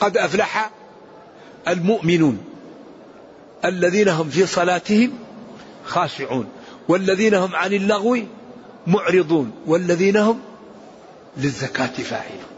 قد 0.00 0.16
أفلح 0.16 0.70
المؤمنون 1.68 2.44
الذين 3.64 4.08
هم 4.08 4.28
في 4.28 4.46
صلاتهم 4.46 5.12
خاشعون 5.84 6.48
والذين 6.88 7.34
هم 7.34 7.56
عن 7.56 7.72
اللغو 7.72 8.18
معرضون 8.86 9.52
والذين 9.66 10.16
هم 10.16 10.40
للزكاة 11.36 11.86
فاعلون. 11.86 12.57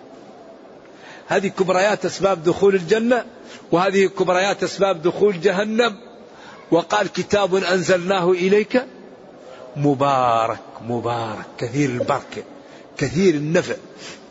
هذه 1.30 1.48
كبريات 1.48 2.04
أسباب 2.04 2.42
دخول 2.42 2.74
الجنة 2.74 3.24
وهذه 3.72 4.06
كبريات 4.06 4.62
أسباب 4.62 5.02
دخول 5.02 5.40
جهنم. 5.40 5.96
وقال 6.70 7.12
كتاب 7.12 7.54
أنزلناه 7.54 8.30
إليك 8.30 8.84
مبارك 9.76 10.60
مبارك 10.88 11.46
كثير 11.58 11.90
البركة 11.90 12.42
كثير 12.96 13.34
النفع 13.34 13.74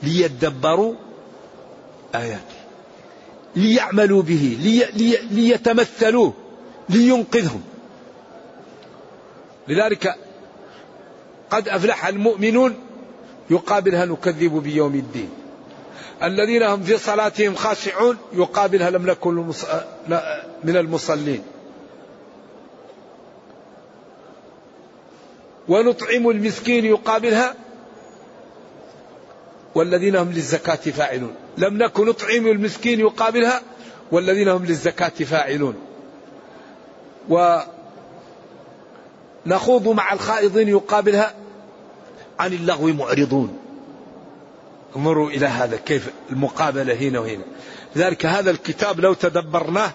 ليدبروا 0.03 0.95
آياته 2.15 2.59
ليعملوا 3.55 4.21
به 4.21 4.57
لي 4.61 4.85
لي 4.93 5.17
ليتمثلوه 5.31 6.33
لينقذهم. 6.89 7.61
لذلك 9.67 10.15
قد 11.49 11.69
أفلح 11.69 12.05
المؤمنون 12.07 12.75
يقابلها 13.49 14.05
نكذب 14.05 14.63
بيوم 14.63 14.95
الدين. 14.95 15.38
الذين 16.23 16.63
هم 16.63 16.83
في 16.83 16.97
صلاتهم 16.97 17.55
خاشعون 17.55 18.17
يقابلها 18.33 18.89
لم 18.89 19.05
نكن 19.05 19.35
من 20.63 20.77
المصلين. 20.77 21.43
ونطعم 25.67 26.29
المسكين 26.29 26.85
يقابلها. 26.85 27.55
والذين 29.75 30.15
هم 30.15 30.31
للزكاة 30.31 30.75
فاعلون. 30.75 31.35
لم 31.57 31.77
نكن 31.83 32.05
نطعم 32.05 32.47
المسكين 32.47 32.99
يقابلها. 32.99 33.61
والذين 34.11 34.47
هم 34.47 34.65
للزكاة 34.65 35.09
فاعلون. 35.09 35.75
ونخوض 39.45 39.87
مع 39.87 40.13
الخائضين 40.13 40.67
يقابلها. 40.67 41.33
عن 42.39 42.53
اللغو 42.53 42.87
معرضون. 42.87 43.68
انظروا 44.95 45.29
إلى 45.29 45.45
هذا 45.45 45.77
كيف 45.77 46.09
المقابلة 46.29 46.93
هنا 46.93 47.19
وهنا. 47.19 47.43
لذلك 47.95 48.25
هذا 48.25 48.51
الكتاب 48.51 48.99
لو 48.99 49.13
تدبرناه 49.13 49.91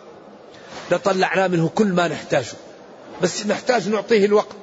لطلعنا 0.90 1.48
منه 1.48 1.68
كل 1.68 1.86
ما 1.86 2.08
نحتاجه. 2.08 2.56
بس 3.22 3.46
نحتاج 3.46 3.88
نعطيه 3.88 4.24
الوقت. 4.24 4.56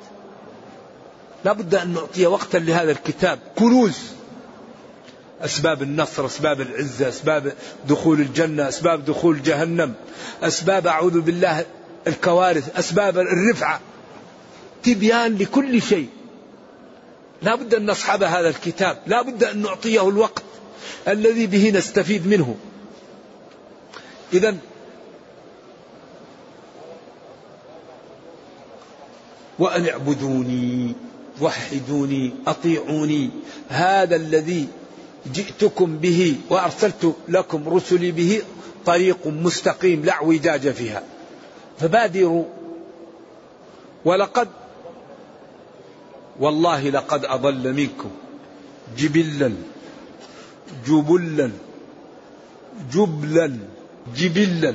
لا 1.45 1.53
بد 1.53 1.75
أن 1.75 1.93
نعطي 1.93 2.25
وقتا 2.25 2.57
لهذا 2.57 2.91
الكتاب. 2.91 3.39
كنوز. 3.55 3.97
أسباب 5.41 5.81
النصر 5.81 6.25
أسباب 6.25 6.61
العزة 6.61 7.09
أسباب 7.09 7.53
دخول 7.87 8.19
الجنة 8.19 8.67
أسباب 8.67 9.05
دخول 9.05 9.41
جهنم 9.41 9.93
أسباب 10.43 10.87
أعوذ 10.87 11.21
بالله 11.21 11.65
الكوارث 12.07 12.79
أسباب 12.79 13.17
الرفعة. 13.17 13.79
تبيان 14.83 15.37
لكل 15.37 15.81
شيء. 15.81 16.09
لا 17.41 17.56
بد 17.56 17.73
أن 17.73 17.86
نصحب 17.86 18.23
هذا 18.23 18.49
الكتاب. 18.49 18.97
لا 19.08 19.21
بد 19.21 19.43
أن 19.43 19.62
نعطيه 19.62 20.10
الوقت 20.10 20.43
الذي 21.08 21.47
به 21.47 21.69
نستفيد 21.69 22.27
منه. 22.27 22.56
إذا 24.34 24.58
وأن 29.60 29.86
اعبدوني 29.86 30.95
وحدوني 31.41 32.34
أطيعوني 32.47 33.30
هذا 33.69 34.15
الذي 34.15 34.67
جئتكم 35.34 35.97
به 35.97 36.36
وأرسلت 36.49 37.15
لكم 37.30 37.69
رسلي 37.69 38.12
به 38.12 38.41
طريق 38.86 39.27
مستقيم 39.27 40.06
لا 40.06 40.13
اعوجاج 40.13 40.69
فيها. 40.69 41.04
فبادروا. 41.80 42.45
ولقد 44.06 44.47
والله 46.41 46.89
لقد 46.89 47.25
أضل 47.25 47.73
منكم 47.73 48.12
جبلا 48.97 49.51
جبلا 50.88 51.51
جبلا 52.93 53.58
جبلا 54.17 54.73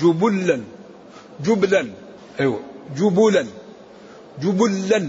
جبلا 0.00 0.60
جبلا 1.44 1.82
أيوة 2.40 2.60
جبلا 2.96 3.46
جبلا 4.42 5.08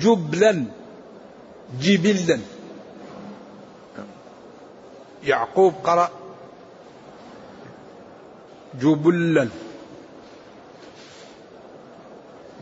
جبلا 0.00 0.66
جبلا. 1.82 2.38
يعقوب 5.24 5.72
قرأ 5.84 6.10
جبلا 8.80 9.48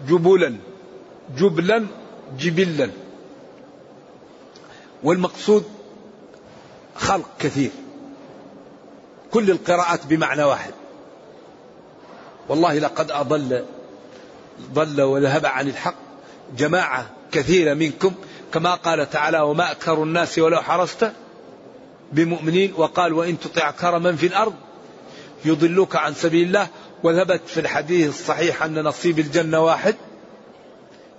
جبلا. 0.09 0.71
جبلا 1.38 1.87
جبلا. 2.38 2.90
والمقصود 5.02 5.64
خلق 6.96 7.28
كثير. 7.38 7.70
كل 9.30 9.50
القراءات 9.50 10.06
بمعنى 10.06 10.42
واحد. 10.42 10.72
والله 12.48 12.78
لقد 12.78 13.11
أضل 13.11 13.64
ضل 14.72 15.02
وذهب 15.02 15.46
عن 15.46 15.68
الحق 15.68 15.94
جماعة 16.56 17.11
كثيرة 17.32 17.74
منكم. 17.74 18.14
كما 18.52 18.74
قال 18.74 19.11
تعالى 19.11 19.40
وما 19.40 19.70
أكثر 19.70 20.02
الناس 20.02 20.38
ولو 20.38 20.56
حرصت 20.56 21.12
بمؤمنين 22.12 22.72
وقال 22.76 23.12
وإن 23.12 23.40
تطع 23.40 23.68
أكثر 23.68 23.98
من 23.98 24.16
في 24.16 24.26
الأرض 24.26 24.54
يضلوك 25.44 25.96
عن 25.96 26.14
سبيل 26.14 26.46
الله 26.46 26.68
وثبت 27.02 27.40
في 27.46 27.61
الحديث 27.61 28.08
الصحيح 28.08 28.62
أن 28.62 28.85
نصيب 28.85 29.18
الجنة 29.18 29.61
واحد. 29.61 29.96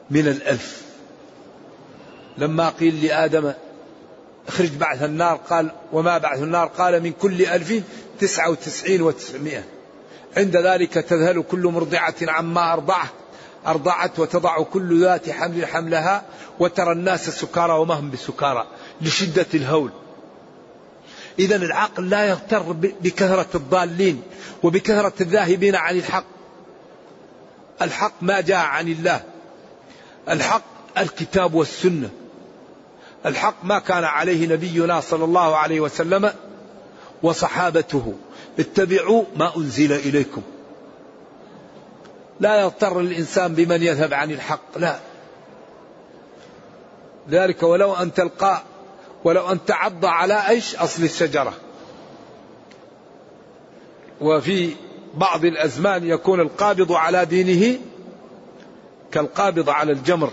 من 0.10 0.28
الألف. 0.28 0.82
لما 2.38 2.70
قيل 2.70 3.06
لآدم 3.06 3.54
اخرج 4.48 4.70
بعث 4.70 5.04
النار 5.04 5.36
قال 5.36 5.72
وما 5.92 6.18
بعث 6.18 6.40
النار؟ 6.40 6.68
قال 6.68 7.04
من 7.04 7.12
كل 7.12 7.46
ألف 7.46 7.84
تسعة 8.20 8.50
وتسعين 8.50 9.02
وتسعمائة. 9.02 9.64
عند 10.38 10.58
ذلك 10.58 10.94
تذهل 10.94 11.44
كل 11.52 11.68
مرضعة 11.68 12.16
عما 12.22 12.74
أرضعت 12.74 13.10
أرضعت 13.68 14.20
وتضع 14.20 14.64
كل 14.64 15.02
ذات 15.02 15.30
حمل 15.30 15.66
حملها 15.66 16.24
وترى 16.60 16.92
الناس 16.92 17.30
سكارى 17.30 17.74
وما 17.74 17.94
هم 17.94 18.12
بسكارى 18.12 18.68
لشدة 19.02 19.46
الهول. 19.54 19.92
إذا 21.40 21.56
العقل 21.56 22.10
لا 22.10 22.26
يغتر 22.26 22.72
بكثرة 22.72 23.48
الضالين 23.56 24.22
وبكثرة 24.64 25.14
الذاهبين 25.22 25.76
عن 25.76 25.98
الحق. 25.98 26.26
الحق 27.82 28.14
ما 28.22 28.42
جاء 28.42 28.66
عن 28.66 28.88
الله. 28.88 29.24
الحق 30.30 30.64
الكتاب 30.98 31.54
والسنة. 31.54 32.10
الحق 33.26 33.56
ما 33.64 33.80
كان 33.80 34.04
عليه 34.04 34.48
نبينا 34.48 35.00
صلى 35.00 35.24
الله 35.24 35.56
عليه 35.58 35.80
وسلم 35.80 36.34
وصحابته. 37.24 38.14
اتبعوا 38.60 39.24
ما 39.36 39.58
أنزل 39.58 39.94
إليكم. 39.94 40.42
لا 42.40 42.62
يضطر 42.62 43.00
الإنسان 43.00 43.54
بمن 43.56 43.84
يذهب 43.84 44.14
عن 44.14 44.32
الحق 44.32 44.78
لا. 44.78 45.00
ذلك 47.30 47.64
ولو 47.64 47.94
أن 47.94 48.14
تلقى 48.14 48.62
ولو 49.24 49.52
أن 49.52 49.66
تعض 49.66 50.06
على 50.06 50.50
أيش؟ 50.50 50.76
أصل 50.76 51.04
الشجرة. 51.04 51.54
وفي 54.22 54.76
بعض 55.14 55.46
الأزمان 55.46 56.08
يكون 56.08 56.40
القابض 56.40 56.92
على 56.92 57.26
دينه 57.26 57.80
كالقابض 59.14 59.70
على 59.70 59.92
الجمر. 59.92 60.32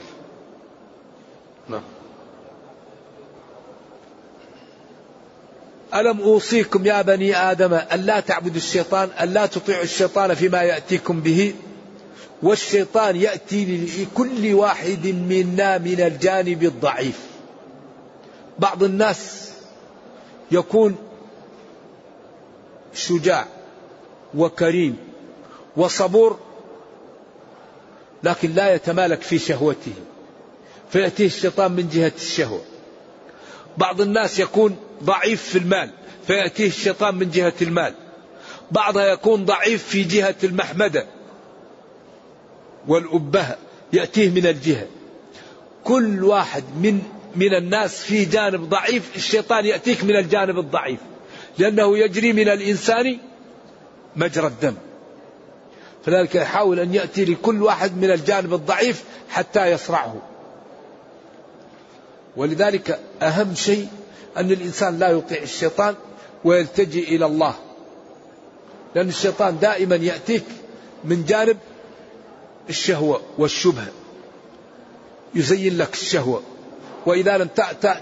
نعم. 1.68 1.82
ألم 5.94 6.20
أوصيكم 6.20 6.86
يا 6.86 7.02
بني 7.02 7.36
آدم 7.36 7.74
ألا 7.74 8.20
تعبدوا 8.20 8.56
الشيطان 8.56 9.08
ألا 9.20 9.46
تطيعوا 9.46 9.82
الشيطان 9.82 10.34
فيما 10.34 10.62
يأتيكم 10.62 11.20
به؟ 11.20 11.54
والشيطان 12.42 13.16
يأتي 13.16 13.86
لكل 14.02 14.54
واحد 14.54 15.06
منا 15.06 15.78
من 15.78 16.00
الجانب 16.00 16.62
الضعيف. 16.62 17.20
بعض 18.58 18.82
الناس 18.82 19.50
يكون 20.50 20.96
شجاع 22.94 23.46
وكريم 24.34 24.96
وصبور 25.76 26.38
لكن 28.24 28.54
لا 28.54 28.74
يتمالك 28.74 29.22
في 29.22 29.38
شهوته 29.38 29.92
فيأتيه 30.90 31.26
الشيطان 31.26 31.72
من 31.72 31.88
جهة 31.88 32.12
الشهوة. 32.16 32.62
بعض 33.78 34.00
الناس 34.00 34.38
يكون 34.38 34.76
ضعيف 35.04 35.42
في 35.42 35.58
المال 35.58 35.90
فيأتيه 36.26 36.66
الشيطان 36.66 37.14
من 37.14 37.30
جهة 37.30 37.52
المال. 37.62 37.94
بعضها 38.70 39.06
يكون 39.06 39.44
ضعيف 39.44 39.84
في 39.84 40.02
جهة 40.02 40.34
المحمدة. 40.44 41.06
والأبهة 42.88 43.58
يأتيه 43.92 44.30
من 44.30 44.46
الجهة. 44.46 44.86
كل 45.84 46.24
واحد 46.24 46.64
من 46.82 47.02
من 47.36 47.54
الناس 47.54 48.02
في 48.02 48.24
جانب 48.24 48.68
ضعيف 48.68 49.16
الشيطان 49.16 49.66
يأتيك 49.66 50.04
من 50.04 50.16
الجانب 50.16 50.58
الضعيف. 50.58 51.00
لأنه 51.58 51.98
يجري 51.98 52.32
من 52.32 52.48
الإنسان 52.48 53.18
مجرى 54.16 54.46
الدم. 54.46 54.74
فذلك 56.06 56.34
يحاول 56.34 56.80
أن 56.80 56.94
يأتي 56.94 57.24
لكل 57.24 57.62
واحد 57.62 57.96
من 57.96 58.10
الجانب 58.10 58.54
الضعيف 58.54 59.04
حتى 59.30 59.66
يصرعه. 59.66 60.16
ولذلك 62.36 63.00
أهم 63.22 63.54
شيء 63.54 63.88
أن 64.36 64.50
الإنسان 64.50 64.98
لا 64.98 65.08
يطيع 65.08 65.42
الشيطان 65.42 65.94
ويلتجئ 66.44 67.16
إلى 67.16 67.26
الله. 67.26 67.54
لأن 68.94 69.08
الشيطان 69.08 69.58
دائما 69.58 69.96
يأتيك 69.96 70.44
من 71.04 71.24
جانب 71.24 71.56
الشهوة 72.68 73.20
والشبهة. 73.38 73.88
يزين 75.34 75.78
لك 75.78 75.92
الشهوة. 75.92 76.42
وإذا 77.06 77.38
لم 77.38 77.48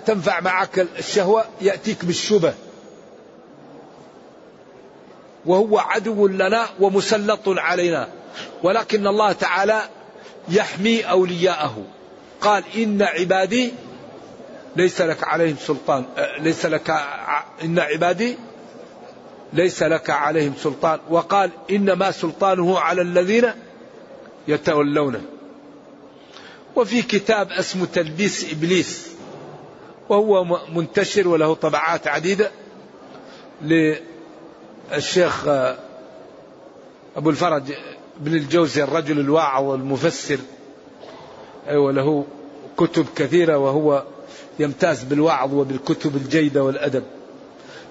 تنفع 0.06 0.40
معك 0.40 0.86
الشهوة 0.98 1.44
يأتيك 1.60 2.04
بالشبه 2.04 2.54
وهو 5.46 5.78
عدو 5.78 6.28
لنا 6.28 6.66
ومسلط 6.80 7.40
علينا. 7.46 8.08
ولكن 8.62 9.06
الله 9.06 9.32
تعالى 9.32 9.82
يحمي 10.48 11.02
أولياءه. 11.02 11.84
قال 12.40 12.64
إن 12.76 13.02
عبادي 13.02 13.72
ليس 14.76 15.00
لك 15.00 15.24
عليهم 15.24 15.56
سلطان 15.66 16.04
ليس 16.38 16.66
لك 16.66 16.90
إن 17.64 17.78
عبادي 17.78 18.36
ليس 19.52 19.82
لك 19.82 20.10
عليهم 20.10 20.54
سلطان. 20.62 20.98
وقال 21.10 21.50
إنما 21.70 22.10
سلطانه 22.10 22.78
على 22.78 23.02
الذين 23.02 23.52
يتولونه. 24.48 25.22
وفي 26.76 27.02
كتاب 27.02 27.52
اسمه 27.52 27.86
تلبيس 27.86 28.52
إبليس 28.52 29.08
وهو 30.08 30.44
منتشر 30.74 31.28
وله 31.28 31.54
طبعات 31.54 32.06
عديدة 32.08 32.50
للشيخ 34.92 35.48
أبو 37.16 37.30
الفرج 37.30 37.62
بن 38.20 38.34
الجوزي 38.34 38.82
الرجل 38.82 39.20
الواعظ 39.20 39.64
والمفسر 39.64 40.38
أيوة 41.68 41.92
له 41.92 42.24
كتب 42.76 43.06
كثيرة 43.16 43.58
وهو 43.58 44.04
يمتاز 44.58 45.02
بالوعظ 45.02 45.54
وبالكتب 45.54 46.16
الجيدة 46.16 46.64
والأدب. 46.64 47.02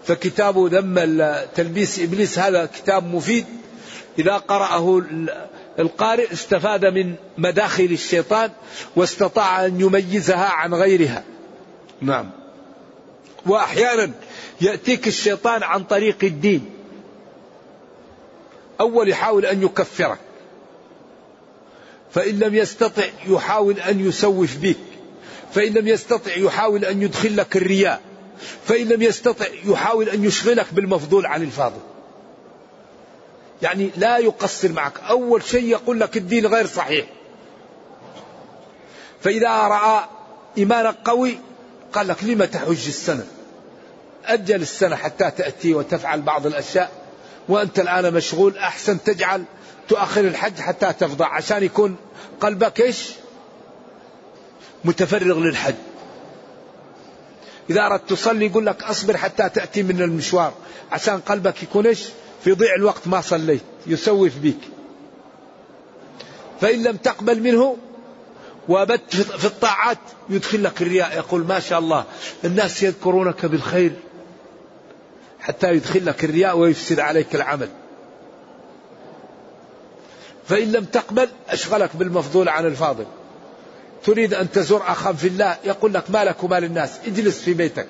فكتابه 0.04 0.70
ذم 0.72 1.26
تلبيس 1.56 2.00
إبليس 2.00 2.40
هذا 2.40 2.66
كتاب 2.66 3.16
مفيد. 3.16 3.46
إذا 4.20 4.38
قرأه 4.38 5.02
القارئ 5.80 6.34
استفاد 6.34 6.86
من 6.86 7.16
مداخل 7.38 7.84
الشيطان 7.84 8.52
واستطاع 8.96 9.66
أن 9.66 9.82
يميزها 9.82 10.50
عن 10.50 10.74
غيرها. 10.74 11.24
نعم. 12.02 12.30
وأحيانا 13.46 14.12
يأتيك 14.62 15.08
الشيطان 15.08 15.64
عن 15.64 15.84
طريق 15.84 16.18
الدين. 16.24 16.77
أول 18.80 19.10
يحاول 19.10 19.46
أن 19.46 19.63
يكفرك. 19.63 20.18
فإن 22.12 22.40
لم 22.40 22.56
يستطع 22.56 23.04
يحاول 23.28 23.80
أن 23.80 24.08
يسوف 24.08 24.58
بك. 24.58 24.78
فإن 25.54 25.74
لم 25.74 25.88
يستطع 25.88 26.32
يحاول 26.38 26.86
أن 26.86 27.02
يدخل 27.02 27.38
لك 27.38 27.58
الرياء. 27.58 28.02
فإن 28.66 28.88
لم 28.88 29.02
يستطع 29.02 29.46
يحاول 29.66 30.10
أن 30.10 30.24
يشغلك 30.26 30.66
بالمفضول 30.72 31.26
عن 31.26 31.44
الفاضل. 31.44 31.80
يعني 33.62 33.90
لا 33.98 34.18
يقصر 34.18 34.72
معك. 34.72 35.00
أول 35.00 35.44
شيء 35.44 35.63
يقول 35.63 36.00
لك 36.00 36.18
الدين 36.18 36.46
غير 36.46 36.68
صحيح. 36.68 37.06
فإذا 39.22 39.50
رأى 39.50 40.06
إيمانك 40.58 40.96
قوي 41.06 41.40
قال 41.94 42.08
لك 42.08 42.24
لم 42.24 42.46
تحج 42.46 42.88
السنة؟ 42.88 43.26
أجل 44.26 44.62
السنة 44.62 44.96
حتى 44.96 45.32
تأتي 45.32 45.74
وتفعل 45.74 46.22
بعض 46.22 46.46
الأشياء. 46.46 46.92
وأنت 47.50 47.80
الآن 47.80 48.14
مشغول 48.14 48.58
أحسن 48.58 49.04
تجعل 49.04 49.44
تؤخر 49.90 50.22
الحج 50.22 50.60
حتى 50.60 50.94
تفضى 50.94 51.24
عشان 51.24 51.64
يكون 51.64 51.96
قلبك 52.42 52.82
إيش؟ 52.82 53.10
متفرغ 54.86 55.40
للحج. 55.40 55.76
إذا 57.70 57.86
أردت 57.86 58.10
تصلي 58.10 58.46
يقول 58.46 58.66
لك 58.66 58.84
أصبر 58.84 59.18
حتى 59.18 59.50
تأتي 59.50 59.84
من 59.84 60.02
المشوار 60.02 60.54
عشان 60.92 61.20
قلبك 61.20 61.64
يكون 61.64 61.88
إيش؟ 61.88 62.04
في 62.44 62.52
ضيع 62.54 62.76
الوقت 62.76 63.08
ما 63.08 63.22
صليت 63.22 63.62
يسوف 63.88 64.32
بك 64.38 64.58
فإن 66.62 66.84
لم 66.84 66.98
تقبل 66.98 67.42
منه 67.42 67.78
وابت 68.68 69.16
في 69.16 69.46
الطاعات 69.46 69.98
يدخل 70.30 70.64
لك 70.64 70.82
الرياء 70.82 71.18
يقول 71.18 71.46
ما 71.46 71.60
شاء 71.60 71.80
الله 71.80 72.06
الناس 72.46 72.84
يذكرونك 72.84 73.46
بالخير. 73.46 73.92
حتى 75.48 75.74
يدخل 75.74 76.06
لك 76.06 76.24
الرياء 76.24 76.58
ويفسد 76.58 77.00
عليك 77.00 77.36
العمل. 77.36 77.70
فإن 80.48 80.72
لم 80.72 80.86
تقبل 80.86 81.30
أشغلك 81.50 81.96
بالمفضول 81.96 82.50
عن 82.50 82.66
الفاضل. 82.66 83.06
تريد 84.04 84.34
أن 84.34 84.52
تزور 84.52 84.84
أخا 84.88 85.14
في 85.14 85.28
الله 85.28 85.58
يقول 85.66 85.94
لك 85.94 86.12
ما 86.12 86.26
لك 86.26 86.44
وما 86.44 86.60
للناس 86.60 87.00
اجلس 87.08 87.40
في 87.40 87.54
بيتك. 87.54 87.88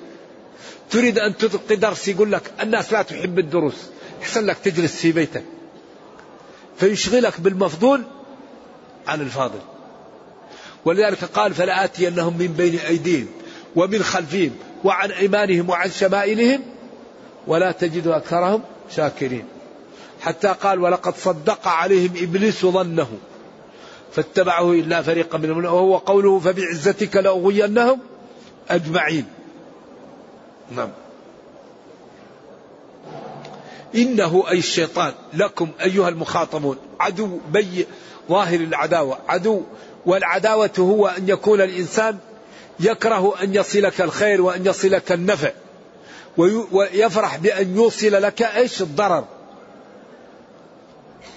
تريد 0.90 1.18
أن 1.18 1.36
تلقي 1.36 1.76
درس 1.76 2.08
يقول 2.08 2.32
لك 2.32 2.42
الناس 2.62 2.92
لا 2.92 3.02
تحب 3.02 3.38
الدروس 3.38 3.74
أحسن 4.22 4.46
لك 4.46 4.56
تجلس 4.58 4.96
في 4.96 5.12
بيتك. 5.12 5.44
فيشغلك 6.76 7.40
بالمفضول 7.40 8.04
عن 9.06 9.20
الفاضل. 9.20 9.60
ولذلك 10.84 11.24
قال 11.24 11.54
فلآتينهم 11.54 12.38
من 12.38 12.46
بين 12.46 12.78
أيديهم 12.78 13.26
ومن 13.76 14.02
خلفهم 14.02 14.50
وعن 14.84 15.10
أيمانهم 15.10 15.70
وعن 15.70 15.90
شمائلهم 15.90 16.77
ولا 17.48 17.72
تجد 17.72 18.06
أكثرهم 18.06 18.62
شاكرين. 18.90 19.44
حتى 20.20 20.48
قال 20.48 20.78
ولقد 20.78 21.14
صدق 21.16 21.68
عليهم 21.68 22.12
إبليس 22.16 22.66
ظنه. 22.66 23.08
فاتبعه 24.12 24.72
إلا 24.72 25.02
فريقا 25.02 25.38
منهم. 25.38 25.64
وهو 25.64 25.96
قوله 25.96 26.38
فبعزتك 26.38 27.16
لأغوينهم 27.16 27.98
أجمعين. 28.70 29.26
نعم. 30.76 30.90
إنه 33.94 34.44
أي 34.50 34.58
الشيطان 34.58 35.12
لكم 35.34 35.68
أيها 35.84 36.08
المخاطبون. 36.08 36.76
عدو 37.00 37.38
بي 37.52 37.86
ظاهر 38.28 38.60
العداوة. 38.60 39.18
عدو 39.28 39.62
والعداوة 40.06 40.70
هو 40.78 41.06
أن 41.06 41.28
يكون 41.28 41.60
الإنسان 41.60 42.18
يكره 42.80 43.42
أن 43.42 43.54
يصلك 43.54 44.00
الخير 44.00 44.42
وأن 44.42 44.66
يصلك 44.66 45.12
النفع. 45.12 45.50
ويفرح 46.72 47.36
بأن 47.36 47.76
يوصل 47.76 48.22
لك 48.22 48.42
إيش 48.42 48.82
الضرر. 48.82 49.24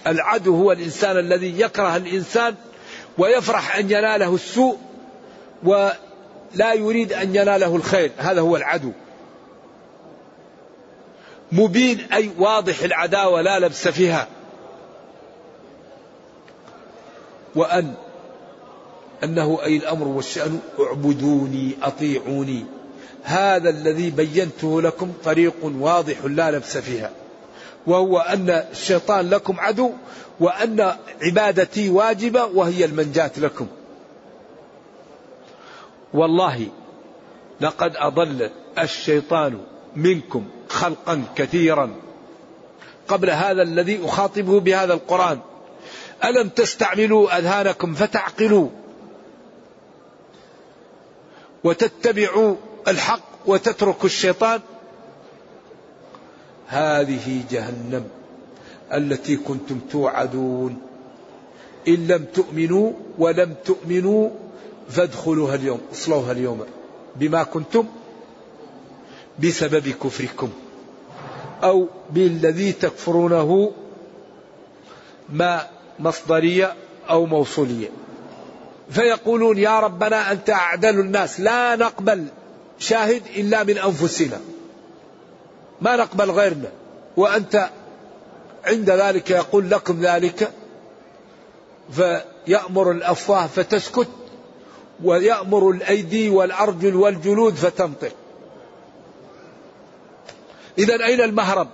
العدو 0.08 0.56
هو 0.56 0.72
الإنسان 0.72 1.18
الذي 1.18 1.62
يكره 1.62 1.96
الإنسان 1.96 2.56
ويفرح 3.18 3.76
أن 3.76 3.92
يناله 3.92 4.36
السوء 4.36 4.78
ولا 5.64 6.74
يريد 6.74 7.14
أن 7.14 7.36
يناله 7.36 7.76
الخير. 7.76 8.12
هذا 8.18 8.42
هو 8.42 8.56
العدو. 8.56 8.92
مبين 11.52 12.00
أي 12.14 12.32
واضح 12.38 12.80
العداوة 12.80 13.42
لا 13.42 13.60
لبس 13.60 13.88
فيها. 13.88 14.28
وأن 17.56 17.94
أنه 19.24 19.60
أي 19.64 19.78
الأمر 19.78 20.08
والشأن 20.08 20.60
اعبدوني 20.80 21.72
أطيعوني. 21.84 22.66
هذا 23.24 23.70
الذي 23.70 24.10
بينته 24.10 24.82
لكم 24.82 25.14
طريق 25.24 25.56
واضح 25.64 26.26
لا 26.26 26.52
لبس 26.52 26.78
فيها 26.78 27.12
وهو 27.88 28.20
أن 28.20 28.50
الشيطان 28.50 29.30
لكم 29.30 29.60
عدو 29.60 29.92
وأن 30.40 30.96
عبادتي 31.22 31.90
واجبة 31.90 32.46
وهي 32.46 32.86
المنجاة 32.86 33.32
لكم. 33.38 33.68
والله 36.14 36.68
لقد 37.62 37.96
أضل 37.96 38.50
الشيطان 38.80 39.62
منكم 39.96 40.46
خلقا 40.70 41.24
كثيرا 41.36 41.96
قبل 43.08 43.30
هذا 43.30 43.62
الذي 43.62 44.06
أخاطبه 44.06 44.60
بهذا 44.60 44.94
القرآن. 44.94 45.40
ألم 46.26 46.50
تستعملوا 46.50 47.38
أذهانكم 47.38 47.94
فتعقلوا 47.94 48.70
وتتبعوا 51.64 52.56
الحق 52.88 53.22
وتتركوا 53.46 54.06
الشيطان؟ 54.06 54.60
هذه 56.68 57.44
جهنم 57.52 58.08
التي 58.94 59.36
كنتم 59.36 59.80
توعدون. 59.92 60.82
إن 61.88 62.08
لم 62.08 62.26
تؤمنوا 62.34 62.92
ولم 63.18 63.56
تؤمنوا 63.66 64.30
فادخلوها 64.90 65.56
اليوم 65.56 65.82
اصلوها 65.92 66.32
اليوم. 66.32 66.66
بما 67.16 67.44
كنتم 67.44 67.86
بسبب 69.40 69.88
كفركم. 69.88 70.50
أو 71.64 71.88
بالذي 72.10 72.72
تكفرونه 72.72 73.72
ما 75.30 75.68
مصدرية 76.00 76.74
أو 77.10 77.26
موصولية. 77.26 77.90
فيقولون 78.90 79.58
يا 79.58 79.80
ربنا 79.80 80.32
أنت 80.32 80.50
أعدل 80.50 81.00
الناس 81.00 81.40
لا 81.40 81.76
نقبل. 81.76 82.26
شاهد 82.82 83.24
إلا 83.36 83.64
من 83.64 83.78
أنفسنا. 83.78 84.40
ما 85.82 85.96
نقبل 85.96 86.32
غيرنا. 86.32 86.72
وأنت 87.18 87.70
عند 88.66 88.90
ذلك 88.90 89.30
يقول 89.32 89.70
لكم 89.70 90.02
ذلك 90.02 90.52
فيأمر 91.92 92.92
الأفواه 92.92 93.48
فتسكت 93.48 94.08
ويأمر 95.04 95.70
الأيدي 95.70 96.30
والأرجل 96.30 96.96
والجلود 96.96 97.54
فتنطق 97.56 98.12
إذا 100.78 101.06
أين 101.06 101.22
المهرب؟ 101.22 101.68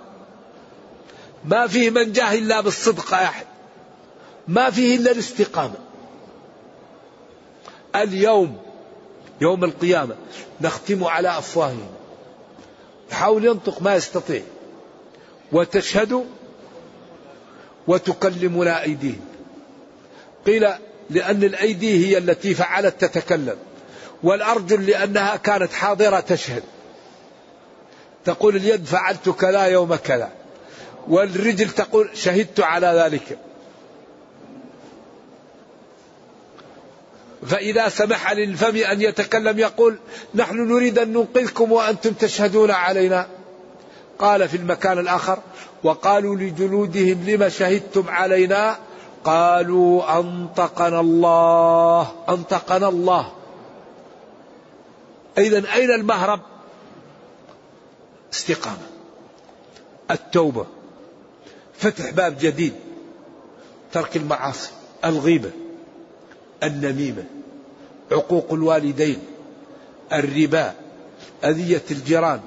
ما 1.46 1.67
فيه 1.67 1.89
من 1.89 2.12
جاه 2.12 2.34
إلا 2.34 2.62
بالصدق 2.62 3.13
أحد. 3.13 3.46
ما 4.48 4.70
فيه 4.70 4.96
إلا 4.96 5.12
الاستقامة. 5.12 5.76
اليوم 7.96 8.67
يوم 9.41 9.63
القيامة 9.63 10.15
نختم 10.62 11.04
على 11.04 11.38
أفواههم. 11.38 11.88
يحاول 13.12 13.45
ينطق 13.45 13.82
ما 13.82 13.95
يستطيع. 13.95 14.41
وتشهد 15.52 16.26
وتكلمنا 17.88 18.84
أيديهم 18.84 19.26
قيل 20.45 20.67
لأن 21.10 21.43
الأيدي 21.43 22.08
هي 22.08 22.17
التي 22.17 22.54
فعلت 22.54 23.06
تتكلم. 23.06 23.58
والأرجل 24.23 24.86
لأنها 24.86 25.36
كانت 25.36 25.73
حاضرة 25.73 26.19
تشهد. 26.19 26.63
تقول 28.26 28.56
اليد 28.56 28.86
فعلت 28.86 29.30
كذا 29.30 29.63
يوم 29.63 29.95
كذا. 29.95 30.32
والرجل 31.08 31.69
تقول 31.69 32.10
شهدت 32.13 32.60
على 32.60 32.88
ذلك. 32.88 33.38
فإذا 37.45 37.89
سمح 37.89 38.32
للفم 38.32 38.76
أن 38.76 39.02
يتكلم 39.02 39.60
يقول 39.60 39.97
نحن 40.36 40.56
نريد 40.56 41.00
أن 41.00 41.13
ننقذكم 41.13 41.71
وأنتم 41.71 42.13
تشهدون 42.13 42.71
علينا. 42.71 43.28
قال 44.19 44.50
في 44.50 44.58
المكان 44.58 45.00
الآخر 45.00 45.39
وقالوا 45.84 46.36
لجلودهم 46.36 47.23
لما 47.30 47.50
شهدتم 47.50 48.10
علينا؟ 48.10 48.78
قالوا 49.23 50.19
أنطقنا 50.19 51.00
الله 51.00 52.12
أنطقنا 52.30 52.89
الله. 52.89 53.32
إذا 55.38 55.73
أين 55.73 55.91
المهرب؟ 55.91 56.41
استقامة 58.34 58.88
التوبة 60.12 60.65
فتح 61.73 62.10
باب 62.10 62.38
جديد 62.39 62.73
ترك 63.93 64.17
المعاصي 64.17 64.71
الغيبة. 65.06 65.52
النميمة 66.63 67.24
عقوق 68.12 68.54
الوالدين 68.54 69.20
الربا 70.13 70.74
أذية 71.43 71.84
الجيران 71.91 72.41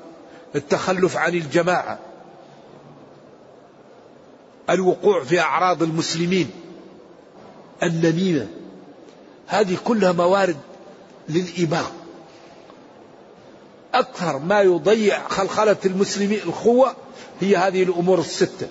التخلف 0.55 1.17
عن 1.17 1.35
الجماعة 1.35 1.99
الوقوع 4.71 5.25
في 5.25 5.41
أعراض 5.41 5.83
المسلمين. 5.83 6.51
النميمة 7.83 8.49
هذه 9.47 9.79
كلها 9.85 10.13
موارد 10.13 10.57
للإباء 11.29 11.93
أكثر 13.95 14.39
ما 14.39 14.61
يضيع 14.61 15.29
خلخلة 15.29 15.77
المسلمين 15.85 16.41
الخوة 16.47 16.95
هي 17.41 17.57
هذه 17.57 17.83
الأمور 17.83 18.19
الستة. 18.21 18.69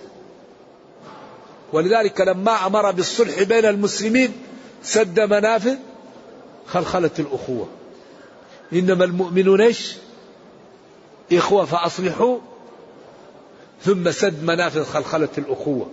ولذلك 1.73 2.21
لما 2.21 2.65
أمر 2.65 2.91
بالصلح 2.91 3.43
بين 3.43 3.65
المسلمين 3.65 4.33
سد 4.83 5.19
منافذ 5.19 5.75
خلخلة 6.67 7.11
الأخوة. 7.19 7.67
إنما 8.73 9.05
المؤمنون 9.05 9.61
إيش؟ 9.61 9.95
إخوة 11.33 11.65
فأصلحوا. 11.65 12.39
ثم 13.83 14.11
سد 14.11 14.43
منافذ 14.43 14.83
خلخلة 14.83 15.29
الأخوة. 15.37 15.89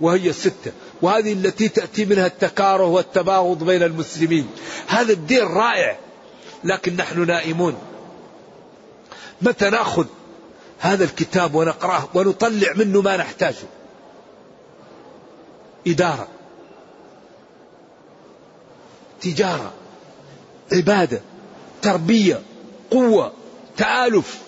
وهي 0.00 0.28
الستة. 0.28 0.72
وهذه 1.02 1.32
التي 1.32 1.68
تأتي 1.68 2.04
منها 2.04 2.26
التكاره 2.26 2.84
والتباغض 2.84 3.64
بين 3.64 3.82
المسلمين. 3.82 4.48
هذا 4.86 5.12
الدين 5.12 5.42
رائع. 5.42 5.98
لكن 6.64 6.96
نحن 6.96 7.26
نائمون. 7.26 7.74
متى 9.42 9.70
نأخذ 9.70 10.06
هذا 10.78 11.04
الكتاب 11.04 11.54
ونقرأه 11.54 12.08
ونطلع 12.14 12.72
منه 12.76 13.02
ما 13.02 13.16
نحتاجه؟ 13.16 13.66
إدارة. 15.86 16.28
تجارة 19.20 19.72
عبادة 20.72 21.20
تربية 21.82 22.40
قوة 22.90 23.32
تآلف. 23.76 24.42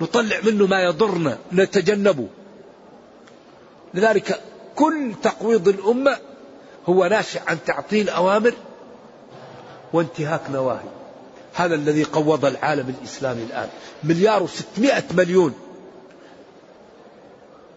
نطلع 0.00 0.40
منه 0.44 0.66
ما 0.66 0.82
يضرنا 0.82 1.38
نتجنبه. 1.52 2.28
لذلك 3.94 4.40
كل 4.76 5.12
تقويض 5.22 5.68
الأمة 5.68 6.18
هو 6.88 7.06
ناشئ 7.06 7.40
عن 7.46 7.58
تعطيل 7.66 8.08
أوامر 8.08 8.54
وانتهاك 9.92 10.50
نواهي. 10.50 10.88
هذا 11.54 11.74
الذي 11.74 12.04
قوض 12.04 12.44
العالم 12.44 12.94
الإسلامي 13.00 13.42
الآن. 13.42 13.68
مليار 14.04 14.42
وستمائة 14.42 15.04
مليون. 15.14 15.54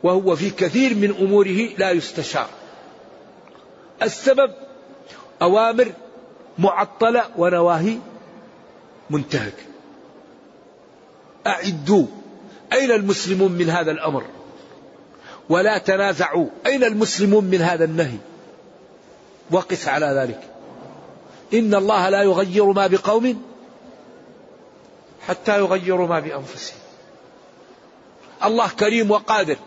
وهو 0.04 0.36
في 0.36 0.50
كثير 0.50 0.96
من 0.96 1.16
أموره 1.20 1.70
لا 1.78 1.92
يستشار. 1.92 2.50
السبب 4.02 4.52
أوامر 5.42 5.92
معطلة 6.58 7.24
ونواهي 7.38 7.98
منتهكة 9.10 9.64
أعدوا. 11.48 12.06
أين 12.74 12.92
المسلمون 12.92 13.52
من 13.52 13.70
هذا 13.70 13.92
الأمر؟ 13.92 14.24
ولا 15.50 15.78
تنازعوا. 15.78 16.48
أين 16.66 16.84
المسلمون 16.84 17.44
من 17.44 17.62
هذا 17.62 17.86
النهي؟ 17.86 18.18
وقس 19.52 19.88
على 19.88 20.06
ذلك. 20.06 20.40
إن 21.54 21.76
الله 21.76 22.10
لا 22.10 22.22
يغير 22.22 22.66
ما 22.66 22.88
بقوم 22.88 23.42
حتى 25.28 25.60
يغيروا 25.60 26.08
ما 26.08 26.20
بأنفسهم. 26.20 26.80
الله 28.44 28.70
كريم 28.70 29.12
وقادر. 29.12 29.58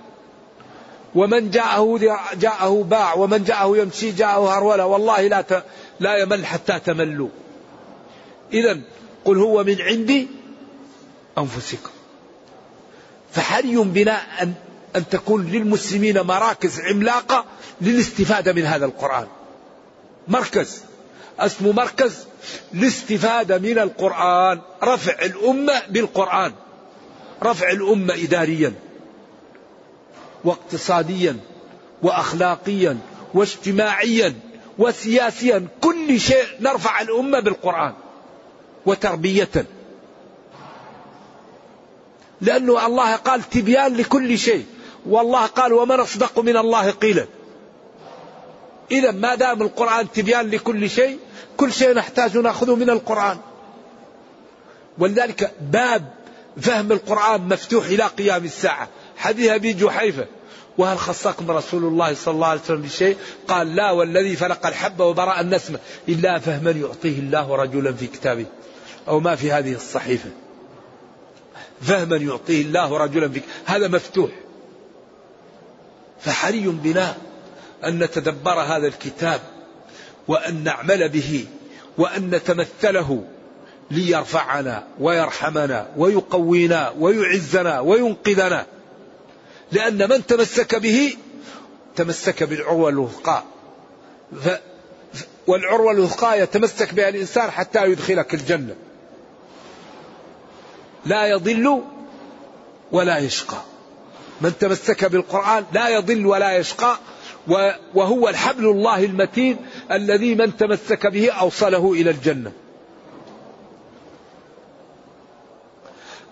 ومن 1.19 1.51
جاءه 1.51 1.99
جاءه 2.35 2.83
باع 2.91 3.15
ومن 3.15 3.45
جاءه 3.45 3.77
يمشي 3.77 4.11
جاءه 4.11 4.59
هرولة. 4.59 4.87
والله 4.87 5.21
لا 5.23 5.63
لا 6.01 6.17
يمل 6.17 6.47
حتى 6.47 6.81
تملوا. 6.81 7.29
إذا 8.53 8.81
قل 9.25 9.39
هو 9.39 9.65
من 9.65 9.81
عندي 9.81 10.29
أنفسكم. 11.39 11.91
فحري 13.33 13.77
بنا 13.77 14.43
أن 14.43 14.55
أن 14.97 15.09
تكون 15.09 15.47
للمسلمين 15.47 16.21
مراكز 16.21 16.81
عملاقة 16.81 17.45
للاستفادة 17.81 18.53
من 18.53 18.65
هذا 18.65 18.87
القرآن. 18.87 19.27
مركز. 20.29 20.83
اسمه 21.39 21.73
مركز 21.73 22.27
الاستفادة 22.75 23.59
من 23.59 23.79
القرآن 23.79 24.61
رفع 24.83 25.23
الأمة 25.23 25.83
بالقرآن. 25.91 26.53
رفع 27.43 27.71
الأمة 27.71 28.15
إداريا. 28.15 28.73
واقتصاديا 30.45 31.37
وأخلاقيا 32.03 32.99
واجتماعيا 33.35 34.35
وسياسيا 34.79 35.67
كل 35.81 36.21
شيء 36.21 36.47
نرفع 36.61 37.01
الأمة 37.01 37.41
بالقرآن 37.41 37.93
وتربية. 38.87 39.67
لأنه 42.41 42.87
الله 42.87 43.17
قال 43.17 43.43
تبيان 43.43 43.97
لكل 43.97 44.39
شيء. 44.39 44.67
والله 45.07 45.47
قال 45.47 45.73
ومن 45.73 46.01
أصدق 46.01 46.39
من 46.39 46.57
الله 46.57 46.91
قيلا. 46.91 47.27
إذا 48.91 49.11
ما 49.11 49.35
دام 49.35 49.63
القرآن 49.63 50.13
تبيان 50.13 50.51
لكل 50.51 50.91
شيء 50.91 51.19
كل 51.57 51.73
شيء 51.73 51.95
نحتاج 51.95 52.37
نأخذه 52.37 52.75
من 52.75 52.91
القرآن. 52.91 53.39
ولذلك 54.99 55.53
باب 55.61 56.09
فهم 56.61 56.93
القرآن 56.93 57.41
مفتوح 57.41 57.87
إلى 57.87 58.03
قيام 58.05 58.45
الساعة. 58.45 58.89
حديث 59.19 59.51
أبي 59.51 59.73
جحيفة 59.73 60.27
وهل 60.79 60.99
خصكم 60.99 61.51
رسول 61.51 61.85
الله 61.85 62.15
صلى 62.15 62.35
الله 62.35 62.47
عليه 62.47 62.61
وسلم 62.61 62.83
بشيء؟ 62.83 63.17
قال 63.49 63.77
لا 63.77 63.91
والذي 63.91 64.37
فلق 64.37 64.67
الحب 64.67 65.01
وبرأ 65.01 65.41
النسمة 65.41 65.79
إلا 66.09 66.39
فهما 66.39 66.71
يعطيه 66.71 67.19
الله 67.19 67.57
رجلا 67.57 67.93
في 67.93 68.07
كتابه 68.07 68.47
أو 69.09 69.21
ما 69.21 69.35
في 69.35 69.53
هذه 69.53 69.75
الصحيفة. 69.75 70.31
فهما 71.81 72.17
يعطيه 72.17 72.63
الله 72.63 72.99
رجلا 72.99 73.29
في 73.29 73.41
هذا 73.67 73.89
مفتوح. 73.89 74.31
فحري 76.21 76.67
بنا 76.67 77.17
أن 77.85 77.99
نتدبر 77.99 78.61
هذا 78.61 78.87
الكتاب 78.87 79.41
وأن 80.29 80.65
نعمل 80.65 81.09
به 81.09 81.47
وأن 81.99 82.31
نتمثله 82.31 83.25
ليرفعنا 83.91 84.87
ويرحمنا 85.01 85.89
ويقوينا 85.97 86.95
ويعزنا 86.99 87.81
وينقذنا. 87.81 88.67
لأن 89.73 90.09
من 90.11 90.27
تمسك 90.27 90.75
به 90.75 91.17
تمسك 91.97 92.43
بالعروة 92.43 92.89
الوثقى. 92.89 93.43
ف... 94.45 94.49
والعروة 95.47 95.93
الوثقى 95.93 96.41
يتمسك 96.41 96.95
بها 96.95 97.09
الإنسان 97.09 97.51
حتى 97.51 97.85
يدخلك 97.85 98.35
الجنة. 98.35 98.75
لا 101.07 101.27
يضل 101.27 101.83
ولا 102.93 103.19
يشقى. 103.19 103.57
من 104.41 104.59
تمسك 104.59 105.05
بالقرآن 105.05 105.65
لا 105.73 105.89
يضل 105.89 106.27
ولا 106.27 106.57
يشقى 106.57 106.99
وهو 107.95 108.29
الحبل 108.29 108.67
الله 108.67 109.05
المتين 109.05 109.57
الذي 109.93 110.35
من 110.35 110.57
تمسك 110.57 111.07
به 111.07 111.31
أوصله 111.33 111.93
إلى 111.93 112.11
الجنة. 112.11 112.53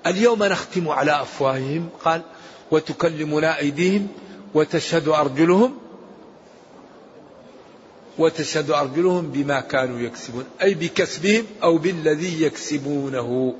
اليوم 0.07 0.45
نختم 0.45 0.89
على 0.89 1.23
أفواههم. 1.23 1.89
قال 2.05 2.23
وتكلمنا 2.71 3.59
أيديهم 3.59 4.09
وتشهد 4.55 5.09
أرجلهم 5.09 5.79
وتشهد 8.19 8.71
أرجلهم 8.71 9.31
بما 9.31 9.61
كانوا 9.61 10.01
يكسبون 10.01 10.45
أي 10.63 10.75
بكسبهم 10.75 11.47
أو 11.63 11.79
بالذي 11.79 12.43
يكسبونه. 12.43 13.55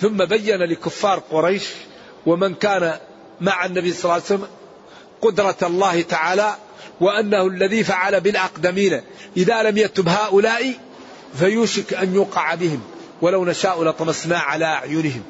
ثم 0.00 0.24
بين 0.24 0.62
لكفار 0.62 1.18
قريش 1.30 1.68
ومن 2.26 2.54
كان 2.54 2.98
مع 3.40 3.66
النبي 3.66 3.92
صلى 3.92 4.04
الله 4.04 4.14
عليه 4.14 4.24
وسلم 4.24 4.46
قدرة 5.20 5.56
الله 5.62 6.02
تعالى 6.02 6.54
وأنه 7.00 7.46
الذي 7.46 7.84
فعل 7.84 8.20
بالأقدمين. 8.20 9.00
إذا 9.36 9.62
لم 9.62 9.78
يتب 9.78 10.08
هؤلاء 10.08 10.74
فيوشك 11.34 11.94
أن 11.94 12.14
يوقع 12.14 12.54
بهم 12.54 12.80
ولو 13.22 13.44
نشاء 13.44 13.84
لطمسنا 13.84 14.38
على 14.38 14.64
أعينهم. 14.64 15.22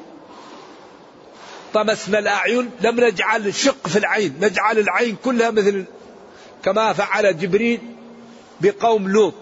طمسنا 1.73 2.19
الأعين 2.19 2.71
لم 2.81 2.99
نجعل 2.99 3.55
شق 3.55 3.87
في 3.87 3.99
العين 3.99 4.35
نجعل 4.41 4.79
العين 4.79 5.17
كلها 5.23 5.51
مثل 5.51 5.85
كما 6.63 6.93
فعل 6.93 7.37
جبريل 7.37 7.81
بقوم 8.61 9.07
لوط. 9.07 9.33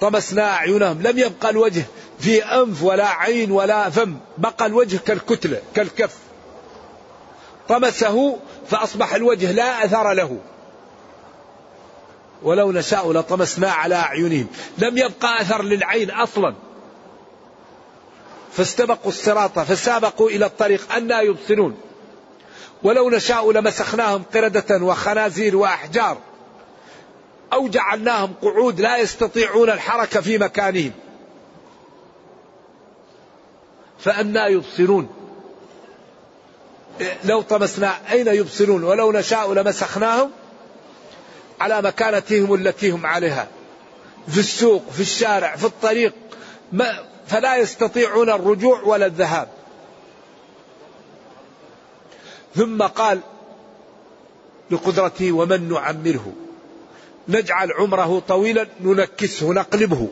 طمسنا 0.00 0.52
أعينهم 0.52 1.02
لم 1.02 1.18
يبقى 1.18 1.50
الوجه 1.50 1.84
في 2.18 2.44
أنف 2.44 2.82
ولا 2.82 3.08
عين 3.08 3.50
ولا 3.50 3.90
فم 3.90 4.16
بقى 4.38 4.66
الوجه 4.66 4.96
كالكتلة 4.96 5.60
كالكف. 5.74 6.16
طمسه 7.68 8.38
فأصبح 8.70 9.14
الوجه 9.14 9.52
لا 9.52 9.84
أثر 9.84 10.12
له. 10.12 10.38
ولو 12.42 12.72
نشاء 12.72 13.12
لطمسنا 13.12 13.70
على 13.70 13.94
أعينهم. 13.94 14.46
لم 14.78 14.98
يبقى 14.98 15.40
أثر 15.40 15.62
للعين 15.62 16.10
أصلا. 16.10 16.54
فاستبقوا 18.56 19.10
الصراط 19.10 19.58
فسابقوا 19.58 20.30
إلى 20.30 20.46
الطريق 20.46 20.92
أنا 20.92 21.20
يبصرون. 21.20 21.76
ولو 22.82 23.10
نشاء 23.10 23.52
لمسخناهم 23.52 24.22
قردة 24.34 24.84
وخنازير 24.84 25.56
وأحجار 25.56 26.18
أو 27.52 27.68
جعلناهم 27.68 28.34
قعود 28.42 28.80
لا 28.80 28.96
يستطيعون 28.96 29.70
الحركة 29.70 30.20
في 30.20 30.38
مكانهم. 30.38 30.92
فأنا 33.98 34.46
يبصرون. 34.46 35.08
لو 37.24 37.42
طمسنا 37.42 38.12
أين 38.12 38.26
يبصرون؟ 38.26 38.84
ولو 38.84 39.12
نشاء 39.12 39.52
لمسخناهم 39.52 40.30
على 41.60 41.82
مكانتهم 41.82 42.54
التي 42.54 42.90
هم 42.90 43.06
عليها. 43.06 43.48
في 44.28 44.38
السوق 44.38 44.90
في 44.90 45.00
الشارع 45.00 45.56
في 45.56 45.64
الطريق 45.64 46.12
ما 46.72 47.13
فلا 47.26 47.56
يستطيعون 47.56 48.30
الرجوع 48.30 48.82
ولا 48.82 49.06
الذهاب. 49.06 49.48
ثم 52.54 52.82
قال 52.82 53.20
لقدرته 54.70 55.32
ومن 55.32 55.72
نعمره. 55.72 56.32
نجعل 57.28 57.72
عمره 57.72 58.22
طويلا 58.28 58.66
ننكسه 58.80 59.52
نقلبه. 59.52 60.08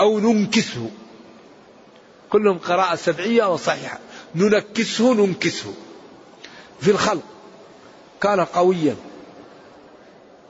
أو 0.00 0.18
ننكسه. 0.18 0.90
كلهم 2.30 2.58
قراءة 2.58 2.94
سبعية 2.94 3.52
وصحيحة. 3.52 3.98
ننكسه 4.34 5.14
ننكسه. 5.14 5.74
في 6.80 6.90
الخلق 6.90 7.22
كان 8.20 8.40
قويا. 8.40 8.96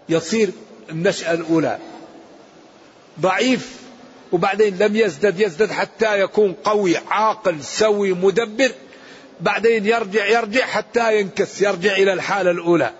يصير 0.08 0.50
النشأة 0.90 1.34
الأولى. 1.34 1.78
ضعيف. 3.20 3.81
وبعدين 4.32 4.78
لم 4.78 4.96
يزدد 4.96 5.40
يزدد 5.40 5.70
حتى 5.70 6.20
يكون 6.20 6.52
قوي 6.52 6.96
عاقل 6.96 7.64
سوي 7.64 8.12
مدبر. 8.12 8.72
بعدين 9.40 9.86
يرجع 9.86 10.26
يرجع 10.26 10.66
حتى 10.66 11.20
ينكس 11.20 11.62
يرجع 11.62 11.92
إلى 11.92 12.12
الحالة 12.12 12.50
الأولى 12.50 12.90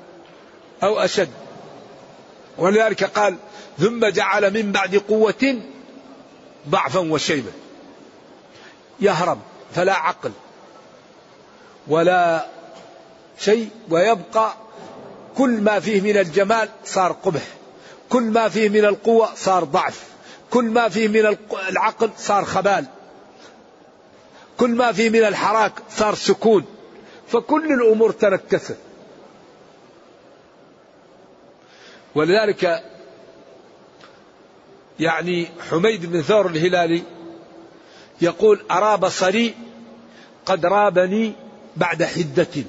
أو 0.83 0.99
أشد. 0.99 1.29
ولذلك 2.59 3.05
قال 3.05 3.37
ثم 3.79 4.07
جعل 4.07 4.51
من 4.55 4.73
بعد 4.73 4.97
قوة 4.97 5.61
ضعفا 6.69 7.01
وشيبة 7.01 7.53
يهرب 9.01 9.39
فلا 9.75 9.95
عقل 9.95 10.33
ولا 11.89 12.47
شيء 13.39 13.69
ويبقى 13.91 14.55
كل 15.37 15.51
ما 15.51 15.81
فيه 15.81 16.01
من 16.01 16.17
الجمال 16.17 16.69
صار 16.85 17.13
قبح 17.13 17.43
كل 18.09 18.23
ما 18.23 18.49
فيه 18.49 18.69
من 18.69 18.85
القوة 18.85 19.29
صار 19.35 19.65
ضعف. 19.65 20.12
كل 20.53 20.65
ما 20.65 20.89
فيه 20.89 21.09
من 21.09 21.37
العقل 21.69 22.11
صار 22.17 22.45
خبال. 22.45 22.87
كل 24.59 24.71
ما 24.71 24.93
فيه 24.93 25.11
من 25.11 25.25
الحراك 25.25 25.73
صار 25.91 26.15
سكون. 26.15 26.65
فكل 27.29 27.73
الأمور 27.73 28.13
تنكست 28.13 28.77
ولذلك 32.15 32.85
يعني 35.01 35.49
حميد 35.71 36.07
بن 36.07 36.23
ثور 36.23 36.47
الهلالي 36.47 37.03
يقول 38.21 38.65
أرى 38.71 38.97
بصري 38.97 39.55
قد 40.47 40.67
رابني 40.67 41.33
بعد 41.77 42.05
حدة. 42.05 42.65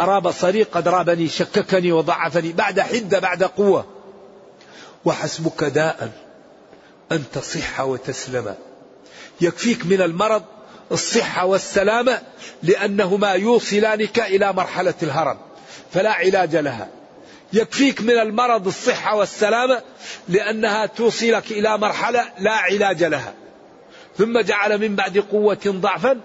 أرى 0.00 0.20
بصري 0.20 0.62
قد 0.62 0.88
رابني 0.88 1.28
شككني 1.28 1.92
وضعفني. 1.92 2.52
بعد 2.52 2.80
حدة 2.80 3.18
بعد 3.18 3.42
قوة. 3.42 3.91
وحسبك 5.04 5.64
داء 5.64 6.10
أن 7.12 7.24
تصح 7.32 7.80
وتسلم. 7.80 8.54
يكفيك 9.40 9.86
من 9.86 10.02
المرض 10.02 10.42
الصحة 10.92 11.46
والسلامة 11.46 12.22
لأنهما 12.62 13.32
يوصلانك 13.32 14.18
إلى 14.18 14.52
مرحلة 14.52 14.94
الهرم 15.02 15.38
فلا 15.92 16.12
علاج 16.12 16.56
لها. 16.56 16.88
يكفيك 17.52 18.00
من 18.00 18.18
المرض 18.18 18.66
الصحة 18.66 19.16
والسلامة 19.16 19.82
لأنها 20.28 20.86
توصلك 20.86 21.50
إلى 21.50 21.78
مرحلة 21.78 22.24
لا 22.38 22.52
علاج 22.52 23.04
لها. 23.04 23.34
ثم 24.18 24.40
جعل 24.40 24.78
من 24.78 24.96
بعد 24.96 25.18
قوة 25.18 25.60
ضعفا 25.66 26.20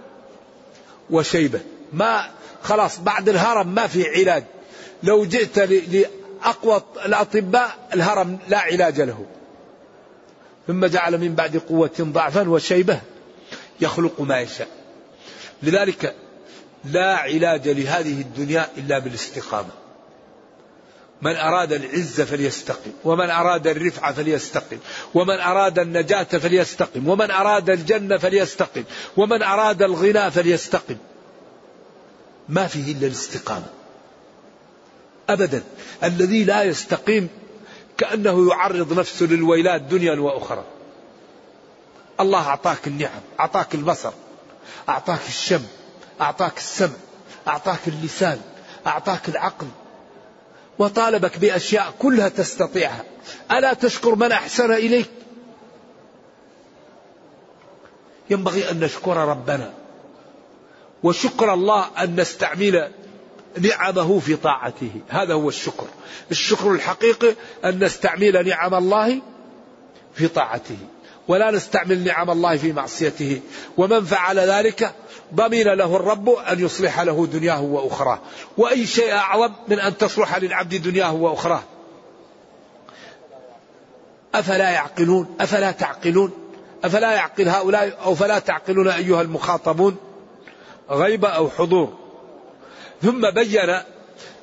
وشيبة 1.10 1.60
ما 1.94 2.30
خلاص 2.64 3.00
بعد 3.00 3.30
الهرم 3.30 3.68
ما 3.68 3.88
في 3.88 4.04
علاج. 4.10 4.44
لو 5.04 5.26
جئت 5.26 5.60
لأقوى 6.42 6.82
الأطباء 7.06 7.88
الهرم 7.94 8.40
لا 8.50 8.60
علاج 8.60 9.02
له. 9.02 9.26
ثم 10.68 10.86
جعل 10.86 11.18
من 11.18 11.36
بعد 11.36 11.58
قوة 11.58 11.96
ضعفا 12.02 12.50
وشيبة 12.50 13.02
يخلق 13.82 14.22
ما 14.22 14.40
يشاء. 14.40 14.68
لذلك 15.64 16.16
لا 16.86 17.16
علاج 17.16 17.70
لهذه 17.70 18.22
الدنيا 18.22 18.70
إلا 18.78 19.00
بالاستقامة. 19.00 19.70
من 21.22 21.36
أراد 21.36 21.74
العزة 21.74 22.26
فليستقم 22.26 22.92
ومن 23.04 23.30
أراد 23.30 23.68
الرفعة 23.68 24.14
فليستقم 24.14 24.78
ومن 25.14 25.40
أراد 25.40 25.80
النجاة 25.80 26.24
فليستقم 26.24 27.08
ومن 27.08 27.32
أراد 27.32 27.70
الجنة 27.70 28.18
فليستقم 28.18 28.84
ومن 29.18 29.44
أراد 29.44 29.82
الغنى 29.82 30.32
فليستقم. 30.32 30.98
ما 32.50 32.68
فيه 32.68 32.92
إلا 32.92 33.08
الاستقامة. 33.08 33.66
أبدا. 35.30 35.64
الذي 36.04 36.44
لا 36.44 36.64
يستقيم 36.64 37.30
كأنه 37.98 38.50
يعرض 38.50 39.00
نفسه 39.00 39.26
للويلات 39.26 39.82
دنيا 39.82 40.20
وأخرى. 40.20 40.64
الله 42.20 42.48
أعطاك 42.48 42.88
النعم 42.88 43.22
أعطاك 43.40 43.76
البصر 43.76 44.12
أعطاك 44.90 45.20
الشم 45.28 45.64
أعطاك 46.22 46.58
السمع 46.58 46.96
أعطاك 47.48 47.80
اللسان 47.88 48.42
أعطاك 48.88 49.30
العقل. 49.30 49.68
وطالبك 50.80 51.38
بأشياء 51.38 51.94
كلها 52.00 52.30
تستطيعها. 52.30 53.04
ألا 53.52 53.74
تشكر 53.74 54.16
من 54.16 54.32
أحسن 54.32 54.72
إليك؟ 54.72 55.10
ينبغي 58.30 58.72
أن 58.72 58.80
نشكر 58.80 59.18
ربنا. 59.18 59.74
وشكر 61.04 61.54
الله 61.54 61.86
أن 61.98 62.20
نستعمل 62.20 62.92
نعمه 63.62 64.20
في 64.20 64.36
طاعته. 64.36 64.92
هذا 65.10 65.34
هو 65.34 65.50
الشكر. 65.50 65.86
الشكر 66.32 66.72
الحقيقي 66.72 67.36
أن 67.66 67.84
نستعمل 67.84 68.48
نعم 68.48 68.76
الله 68.76 69.22
في 70.14 70.28
طاعته. 70.28 70.78
ولا 71.28 71.52
نستعمل 71.52 72.04
نعم 72.04 72.30
الله 72.30 72.58
في 72.58 72.74
معصيته. 72.74 73.42
ومن 73.78 74.06
فعل 74.06 74.40
ذلك 74.40 74.94
ضمن 75.36 75.64
له 75.64 75.96
الرب 75.96 76.30
أن 76.30 76.60
يصلح 76.60 77.00
له 77.02 77.28
دنياه 77.28 77.62
وأخراه. 77.62 78.20
وأي 78.58 78.86
شيء 78.86 79.12
أعظم 79.12 79.54
من 79.68 79.80
أن 79.80 79.98
تصلح 79.98 80.38
للعبد 80.38 80.76
دنياه 80.76 81.14
وأخراه. 81.14 81.64
أفلا 84.36 84.70
يعقلون؟ 84.70 85.36
أفلا 85.40 85.72
تعقلون؟ 85.72 86.32
أفلا 86.84 87.12
يعقل 87.12 87.50
هؤلاء 87.50 88.00
أو 88.06 88.16
فلا 88.16 88.40
تعقلون 88.40 88.88
أيها 88.88 89.22
المخاطبون؟ 89.22 89.96
غيبة 90.90 91.30
أو 91.30 91.50
حضور؟ 91.50 91.94
ثم 93.02 93.30
بين 93.30 93.70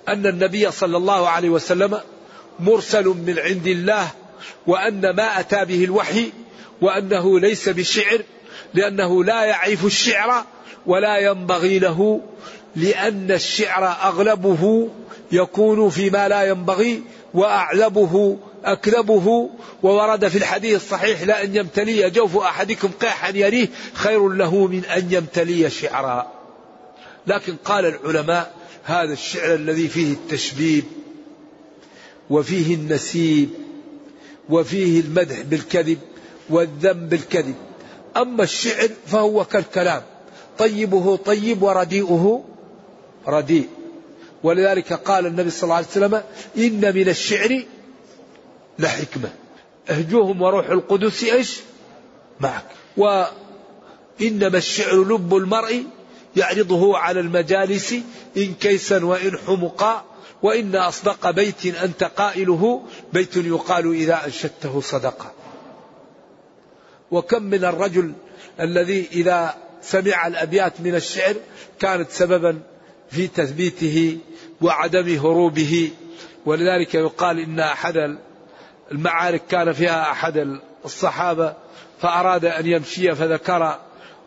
أن 0.08 0.26
النبي 0.26 0.70
صلى 0.70 0.96
الله 0.96 1.28
عليه 1.28 1.48
وسلم 1.48 2.00
مرسل 2.60 3.04
من 3.04 3.38
عند 3.38 3.66
الله 3.66 4.08
وأن 4.66 5.10
ما 5.10 5.40
أتى 5.40 5.64
به 5.64 5.84
الوحي 5.84 6.32
وأنه 6.80 7.40
ليس 7.40 7.68
بشعر 7.68 8.22
لأنه 8.74 9.24
لا 9.24 9.44
يعرف 9.44 9.84
الشعر 9.84 10.44
ولا 10.86 11.18
ينبغي 11.18 11.78
له 11.78 12.20
لأن 12.76 13.30
الشعر 13.30 13.84
أغلبه 13.84 14.88
يكون 15.32 15.90
فيما 15.90 16.28
لا 16.28 16.42
ينبغي 16.42 17.02
وأعلبه 17.34 18.36
أكذبه 18.64 19.50
وورد 19.82 20.28
في 20.28 20.38
الحديث 20.38 20.76
الصحيح 20.76 21.22
لا 21.22 21.44
أن 21.44 21.56
يمتلي 21.56 22.10
جوف 22.10 22.36
أحدكم 22.36 22.88
قيحا 23.00 23.28
يريه 23.28 23.68
خير 23.94 24.28
له 24.28 24.66
من 24.66 24.84
أن 24.84 25.12
يمتلي 25.12 25.70
شعرا. 25.70 26.33
لكن 27.26 27.56
قال 27.64 27.86
العلماء 27.86 28.54
هذا 28.84 29.12
الشعر 29.12 29.54
الذي 29.54 29.88
فيه 29.88 30.12
التشبيب 30.12 30.84
وفيه 32.30 32.74
النسيب 32.74 33.48
وفيه 34.48 35.00
المدح 35.00 35.40
بالكذب 35.40 35.98
والذم 36.50 37.06
بالكذب. 37.06 37.54
أما 38.16 38.42
الشعر 38.42 38.88
فهو 39.06 39.44
كالكلام 39.44 40.02
طيبه 40.58 41.16
طيب 41.16 41.62
ورديئه 41.62 42.44
رديء. 43.28 43.68
ولذلك 44.42 44.92
قال 44.92 45.26
النبي 45.26 45.50
صلى 45.50 45.62
الله 45.62 45.74
عليه 45.74 45.86
وسلم 45.86 46.22
إن 46.58 46.94
من 46.94 47.08
الشعر 47.08 47.62
لحكمة. 48.78 49.32
اهجوهم 49.90 50.42
وروح 50.42 50.68
القدس 50.70 51.24
إيش؟ 51.24 51.60
معك. 52.40 52.66
وإنما 52.96 54.58
الشعر 54.58 55.04
لب 55.04 55.36
المرء 55.36 55.84
يعرضه 56.36 56.98
على 56.98 57.20
المجالس 57.20 57.94
إن 58.36 58.54
كيسا 58.54 59.04
وإن 59.04 59.38
حمقا 59.46 60.04
وإن 60.42 60.76
أصدق 60.76 61.30
بيت 61.30 61.66
أنت 61.66 62.04
قائله 62.04 62.82
بيت 63.12 63.36
يقال 63.36 63.94
إذا 63.94 64.26
أنشدته 64.26 64.80
صدقا. 64.80 65.32
وكم 67.10 67.42
من 67.42 67.64
الرجل 67.64 68.12
الذي 68.60 69.08
إذا 69.12 69.54
سمع 69.82 70.26
الأبيات 70.26 70.80
من 70.80 70.94
الشعر 70.94 71.34
كانت 71.80 72.10
سببا 72.10 72.60
في 73.10 73.26
تثبيته 73.26 74.18
وعدم 74.60 75.18
هروبه. 75.18 75.90
ولذلك 76.46 76.94
يقال 76.94 77.38
إن 77.38 77.60
أحد 77.60 78.18
المعارك 78.92 79.42
كان 79.46 79.72
فيها 79.72 80.10
أحد 80.10 80.58
الصحابة 80.84 81.54
فأراد 82.00 82.44
أن 82.44 82.66
يمشي 82.66 83.14
فذكر 83.14 83.78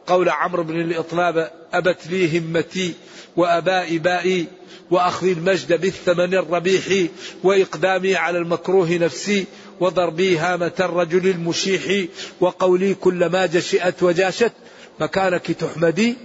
قول 0.07 0.29
عمرو 0.29 0.63
بن 0.63 0.81
الإطناب 0.81 1.51
أبت 1.73 2.07
لي 2.07 2.39
همتي 2.39 2.93
وأبائي 3.35 3.97
بائي 3.99 4.47
وأخذ 4.91 5.27
المجد 5.27 5.81
بالثمن 5.81 6.33
الربيح 6.33 7.09
وإقدامي 7.43 8.15
على 8.15 8.37
المكروه 8.37 8.91
نفسي 8.91 9.45
وضربي 9.79 10.37
هامة 10.37 10.71
الرجل 10.79 11.27
المشيح 11.27 12.07
وقولي 12.39 12.93
كلما 12.93 13.45
جشئت 13.45 14.03
وجاشت 14.03 14.51
مكانك 14.99 15.51
تحمدي 15.51 16.15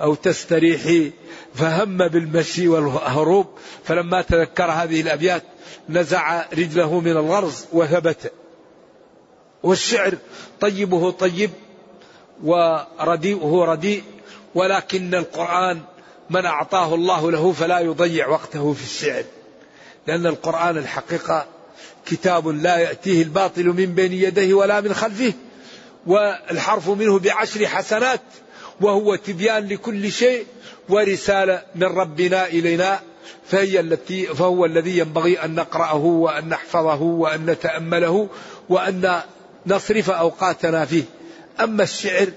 أو 0.00 0.14
تستريحي. 0.14 1.10
فهم 1.54 2.08
بالمشي 2.08 2.68
والهروب 2.68 3.46
فلما 3.84 4.22
تذكر 4.22 4.64
هذه 4.64 5.00
الأبيات 5.00 5.42
نزع 5.88 6.44
رجله 6.52 7.00
من 7.00 7.10
الغرز 7.10 7.66
وثبت. 7.72 8.32
والشعر 9.62 10.14
طيبه 10.60 11.10
طيب 11.10 11.50
ورديئه 12.42 13.64
رديء 13.64 14.02
ولكن 14.54 15.14
القرآن 15.14 15.80
من 16.30 16.46
أعطاه 16.46 16.94
الله 16.94 17.30
له 17.30 17.52
فلا 17.52 17.80
يضيع 17.80 18.28
وقته 18.28 18.72
في 18.72 18.82
الشعر 18.82 19.24
لأن 20.06 20.26
القرآن 20.26 20.78
الحقيقة 20.78 21.46
كتاب 22.06 22.48
لا 22.48 22.76
يأتيه 22.76 23.22
الباطل 23.22 23.64
من 23.64 23.86
بين 23.86 24.12
يديه 24.12 24.54
ولا 24.54 24.80
من 24.80 24.94
خلفه 24.94 25.32
والحرف 26.06 26.88
منه 26.88 27.18
بعشر 27.18 27.66
حسنات 27.66 28.20
وهو 28.80 29.14
تبيان 29.14 29.68
لكل 29.68 30.12
شيء 30.12 30.46
ورسالة 30.88 31.62
من 31.74 31.84
ربنا 31.84 32.46
إلينا 32.46 33.00
فهي 33.46 33.80
التي 33.80 34.26
فهو 34.26 34.64
الذي 34.64 34.98
ينبغي 34.98 35.44
أن 35.44 35.54
نقرأه 35.54 36.04
وأن 36.04 36.48
نحفظه 36.48 37.02
وأن 37.02 37.46
نتأمله 37.46 38.28
وأن 38.68 39.20
نصرف 39.66 40.10
أوقاتنا 40.10 40.84
فيه. 40.84 41.04
أما 41.60 41.82
الشعر 41.82 42.28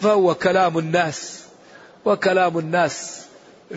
فهو 0.00 0.34
كلام 0.34 0.78
الناس 0.78 1.40
وكلام 2.04 2.58
الناس 2.58 3.24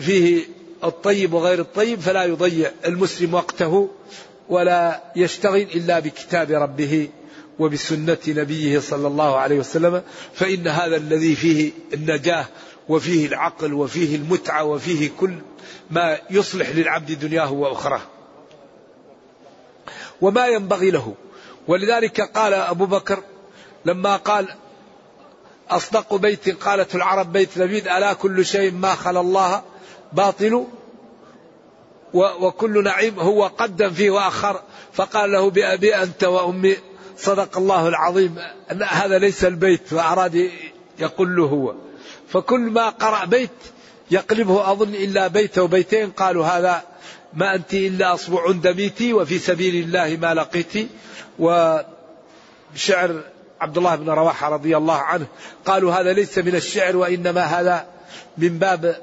فيه 0.00 0.44
الطيب 0.84 1.32
وغير 1.32 1.60
الطيب 1.60 2.00
فلا 2.00 2.24
يضيع 2.24 2.70
المسلم 2.84 3.34
وقته 3.34 3.90
ولا 4.48 5.02
يشتغل 5.16 5.60
إلا 5.60 5.98
بكتاب 5.98 6.50
ربه 6.50 7.08
وبسنة 7.58 8.18
نبيه 8.28 8.78
صلى 8.78 9.06
الله 9.06 9.36
عليه 9.36 9.58
وسلم. 9.58 10.02
فإن 10.34 10.68
هذا 10.68 10.96
الذي 10.96 11.34
فيه 11.34 11.72
النجاة 11.94 12.46
وفيه 12.88 13.26
العقل 13.26 13.72
وفيه 13.72 14.16
المتعة 14.16 14.64
وفيه 14.64 15.10
كل 15.20 15.34
ما 15.90 16.18
يصلح 16.30 16.68
للعبد 16.68 17.18
دنياه 17.18 17.52
وأخراه. 17.52 18.00
وما 20.20 20.46
ينبغي 20.46 20.90
له. 20.90 21.14
ولذلك 21.68 22.20
قال 22.20 22.54
أبو 22.54 22.86
بكر 22.86 23.22
لما 23.88 24.16
قال 24.16 24.48
أصدق 25.70 26.14
بيت 26.14 26.62
قالت 26.62 26.94
العرب 26.94 27.32
بيت 27.32 27.58
لبيد 27.58 27.88
ألا 27.88 28.12
كل 28.12 28.46
شيء 28.46 28.72
ما 28.72 28.94
خلا 28.94 29.20
الله 29.20 29.62
باطل؟ 30.12 30.66
وكل 32.14 32.84
نعيم 32.84 33.20
هو 33.20 33.46
قدم 33.46 33.90
فيه 33.90 34.10
وأخر. 34.10 34.60
فقال 34.92 35.32
له 35.32 35.50
بأبي 35.50 35.96
أنت 35.96 36.24
وأمي 36.24 36.76
صدق 37.16 37.58
الله 37.58 37.88
العظيم. 37.88 38.38
هذا 38.88 39.18
ليس 39.18 39.44
البيت 39.44 39.86
فأراد 39.86 40.50
يقول 40.98 41.36
له 41.36 41.44
هو. 41.44 41.74
فكل 42.28 42.60
ما 42.60 42.88
قرأ 42.88 43.24
بيت 43.24 43.50
يقلبه 44.10 44.72
أظن 44.72 44.94
إلا 44.94 45.26
بيت 45.26 45.58
وبيتين 45.58 46.10
قالوا 46.10 46.44
هذا 46.44 46.82
ما 47.34 47.54
أنت 47.54 47.74
إلا 47.74 48.14
أصبع 48.14 48.52
دميتي 48.52 49.12
وفي 49.12 49.38
سبيل 49.38 49.84
الله 49.84 50.18
ما 50.22 50.34
لقيت 50.34 50.88
وشعر 51.38 53.22
عبد 53.60 53.78
الله 53.78 53.96
بن 53.96 54.10
رواحة 54.10 54.48
رضي 54.48 54.76
الله 54.76 54.96
عنه 54.96 55.26
قالوا 55.64 55.92
هذا 55.92 56.12
ليس 56.12 56.38
من 56.38 56.54
الشعر 56.54 56.96
وإنما 56.96 57.40
هذا 57.40 57.86
من 58.38 58.58
باب 58.58 59.02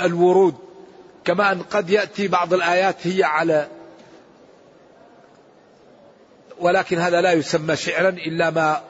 الورود. 0.00 0.54
كما 1.24 1.52
أن 1.52 1.62
قد 1.62 1.90
يأتي 1.90 2.28
بعض 2.28 2.54
الآيات 2.54 3.06
هي 3.06 3.24
على 3.24 3.68
ولكن 6.58 6.98
هذا 6.98 7.20
لا 7.20 7.32
يسمى 7.32 7.76
شعرا 7.76 8.08
إلا 8.08 8.50
ما 8.50 8.82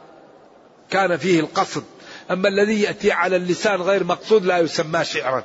كان 0.90 1.16
فيه 1.16 1.40
القصد. 1.40 1.84
أما 2.30 2.48
الذي 2.48 2.82
يأتي 2.82 3.12
على 3.12 3.36
اللسان 3.36 3.82
غير 3.82 4.04
مقصود 4.04 4.44
لا 4.44 4.58
يسمى 4.58 5.04
شعرا. 5.04 5.44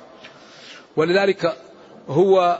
ولذلك 0.95 1.57
هو 2.07 2.59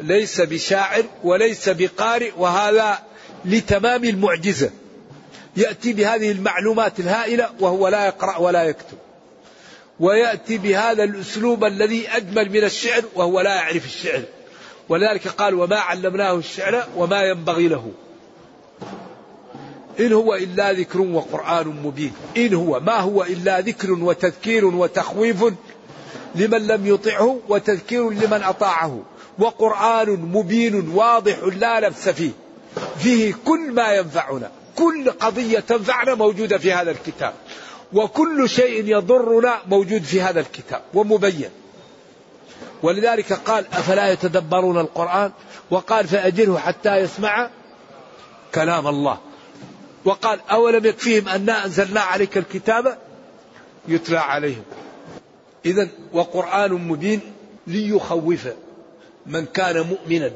ليس 0.00 0.40
بشاعر 0.40 1.04
وليس 1.24 1.68
بقارئ 1.68 2.32
وهذا 2.36 2.98
لتمام 3.44 4.04
المعجزة. 4.04 4.70
يأتي 5.56 5.92
بهذه 5.92 6.32
المعلومات 6.32 7.00
الهائلة 7.00 7.50
وهو 7.60 7.88
لا 7.88 8.06
يقرأ 8.06 8.36
ولا 8.36 8.64
يكتب. 8.64 8.98
ويأتي 10.00 10.58
بهذا 10.58 11.04
الأسلوب 11.04 11.64
الذي 11.64 12.08
أجمل 12.08 12.50
من 12.50 12.64
الشعر 12.64 13.02
وهو 13.14 13.40
لا 13.40 13.54
يعرف 13.54 13.84
الشعر. 13.84 14.22
ولذلك 14.88 15.28
قال 15.28 15.54
وما 15.54 15.76
علمناه 15.76 16.34
الشعر 16.34 16.86
وما 16.96 17.22
ينبغي 17.22 17.68
له. 17.68 17.92
إن 20.00 20.12
هو 20.12 20.34
إلا 20.34 20.72
ذكر 20.72 21.00
وقرآن 21.00 21.66
مبين. 21.66 22.12
إن 22.36 22.54
هو 22.54 22.80
ما 22.80 22.96
هو 22.96 23.22
إلا 23.22 23.60
ذكر 23.60 23.92
وتذكير 23.92 24.64
وتخويف 24.64 25.44
لمن 26.34 26.66
لم 26.66 26.86
يطعه 26.86 27.38
وتذكير 27.48 28.10
لمن 28.10 28.42
أطاعه. 28.42 29.02
وقرآن 29.38 30.08
مبين 30.10 30.88
واضح 30.88 31.38
لا 31.56 31.80
لبس 31.80 32.08
فيه. 32.08 32.30
فيه 32.98 33.34
كل 33.44 33.72
ما 33.72 33.94
ينفعنا. 33.94 34.50
كل 34.80 35.10
قضية 35.10 35.58
تنفعنا 35.58 36.14
موجودة 36.14 36.58
في 36.58 36.72
هذا 36.72 36.90
الكتاب. 36.90 37.34
وكل 37.92 38.48
شيء 38.48 38.84
يضرنا 38.86 39.58
موجود 39.66 40.02
في 40.02 40.22
هذا 40.22 40.40
الكتاب 40.40 40.82
ومبين. 40.94 41.50
ولذلك 42.82 43.32
قال 43.32 43.66
أفلا 43.72 44.12
يتدبرون 44.12 44.78
القرآن؟ 44.78 45.32
وقال 45.70 46.06
فأجره 46.06 46.58
حتى 46.58 46.96
يسمع 46.96 47.50
كلام 48.54 48.86
الله. 48.86 49.18
وقال 50.04 50.40
أولم 50.50 50.86
يكفيهم 50.86 51.28
أنا 51.28 51.64
أنزلنا 51.64 52.00
عليك 52.00 52.38
الكتاب 52.38 52.98
يتلى 53.88 54.18
عليهم. 54.18 54.62
إذا 55.66 55.88
وقرآن 56.12 56.72
مبين 56.72 57.20
ليخوف 57.66 58.48
من 59.26 59.46
كان 59.46 59.80
مؤمنا 59.80 60.30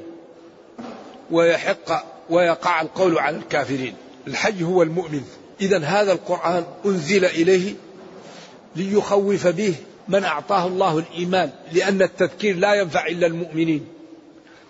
ويحق 1.31 2.05
ويقع 2.31 2.81
القول 2.81 3.19
على 3.19 3.37
الكافرين. 3.37 4.04
الحج 4.27 4.63
هو 4.63 4.83
المؤمن. 4.83 5.23
إذا 5.61 5.79
هذا 5.79 6.13
القرآن 6.13 6.65
أنزل 6.87 7.25
إليه 7.25 7.75
ليخوف 8.77 9.47
به 9.47 9.75
من 10.09 10.25
أعطاه 10.25 10.67
الله 10.67 10.99
الإيمان 10.99 11.51
لأن 11.73 12.03
التذكير 12.03 12.57
لا 12.57 12.75
ينفع 12.75 13.07
إلا 13.07 13.27
المؤمنين. 13.27 13.87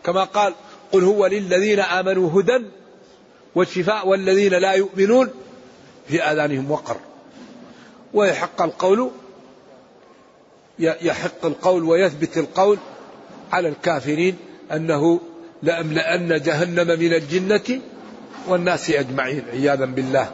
كما 0.05 0.25
قال 0.25 0.55
قل 0.93 1.05
هو 1.05 1.27
للذين 1.27 1.81
آمنوا 1.81 2.41
هدى 2.41 2.65
وشفاء 3.55 4.09
والذين 4.09 4.55
لا 4.55 4.73
يؤمنون 4.73 5.31
في 6.09 6.23
آذانهم 6.23 6.71
وقر. 6.71 6.97
ويحق 8.15 8.63
القول 8.63 9.11
يحق 10.79 11.47
القول 11.47 11.85
ويثبت 11.85 12.39
القول 12.39 12.79
على 13.53 13.69
الكافرين 13.69 14.37
أنه 14.73 15.21
لأملأن 15.63 16.43
جهنم 16.43 16.87
من 16.87 17.13
الجنة 17.13 17.81
والناس 18.49 18.91
أجمعين 18.91 19.45
عياذا 19.53 19.85
بالله. 19.85 20.31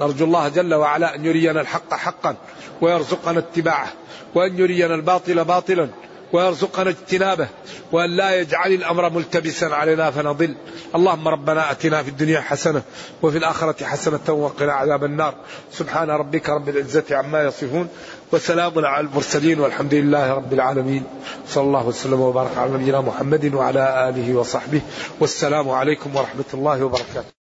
نرجو 0.00 0.24
الله 0.24 0.48
جل 0.48 0.74
وعلا 0.74 1.14
أن 1.14 1.24
يرينا 1.24 1.60
الحق 1.60 1.94
حقا 1.94 2.36
ويرزقنا 2.80 3.38
اتباعه 3.38 3.92
وأن 4.34 4.58
يرينا 4.58 4.94
الباطل 4.94 5.44
باطلا 5.44 5.88
ويرزقنا 6.32 6.90
اجتنابه 6.90 7.48
وأن 7.92 8.10
لا 8.10 8.40
يجعل 8.40 8.72
الأمر 8.72 9.10
ملتبسا 9.10 9.64
علينا 9.66 10.10
فنضل. 10.10 10.54
اللهم 10.94 11.28
ربنا 11.28 11.70
أتنا 11.70 12.02
في 12.02 12.08
الدنيا 12.08 12.40
حسنة 12.40 12.82
وفي 13.22 13.38
الآخرة 13.38 13.84
حسنة 13.84 14.30
وقنا 14.30 14.72
عذاب 14.72 15.04
النار. 15.04 15.34
سبحان 15.72 16.10
ربك 16.10 16.48
رب 16.48 16.68
العزة 16.68 17.04
عما 17.10 17.44
يصفون. 17.44 17.88
وسلام 18.32 18.84
على 18.84 19.06
المرسلين 19.06 19.60
والحمد 19.60 19.94
لله 19.94 20.32
رب 20.32 20.52
العالمين. 20.52 21.02
صلى 21.48 21.64
الله 21.64 21.86
وسلم 21.86 22.20
وبارك 22.20 22.58
على 22.58 22.72
نبينا 22.72 23.00
محمد 23.00 23.54
وعلى 23.54 24.08
آله 24.08 24.34
وصحبه. 24.34 24.80
والسلام 25.20 25.70
عليكم 25.70 26.16
ورحمة 26.16 26.50
الله 26.54 26.84
وبركاته. 26.84 27.41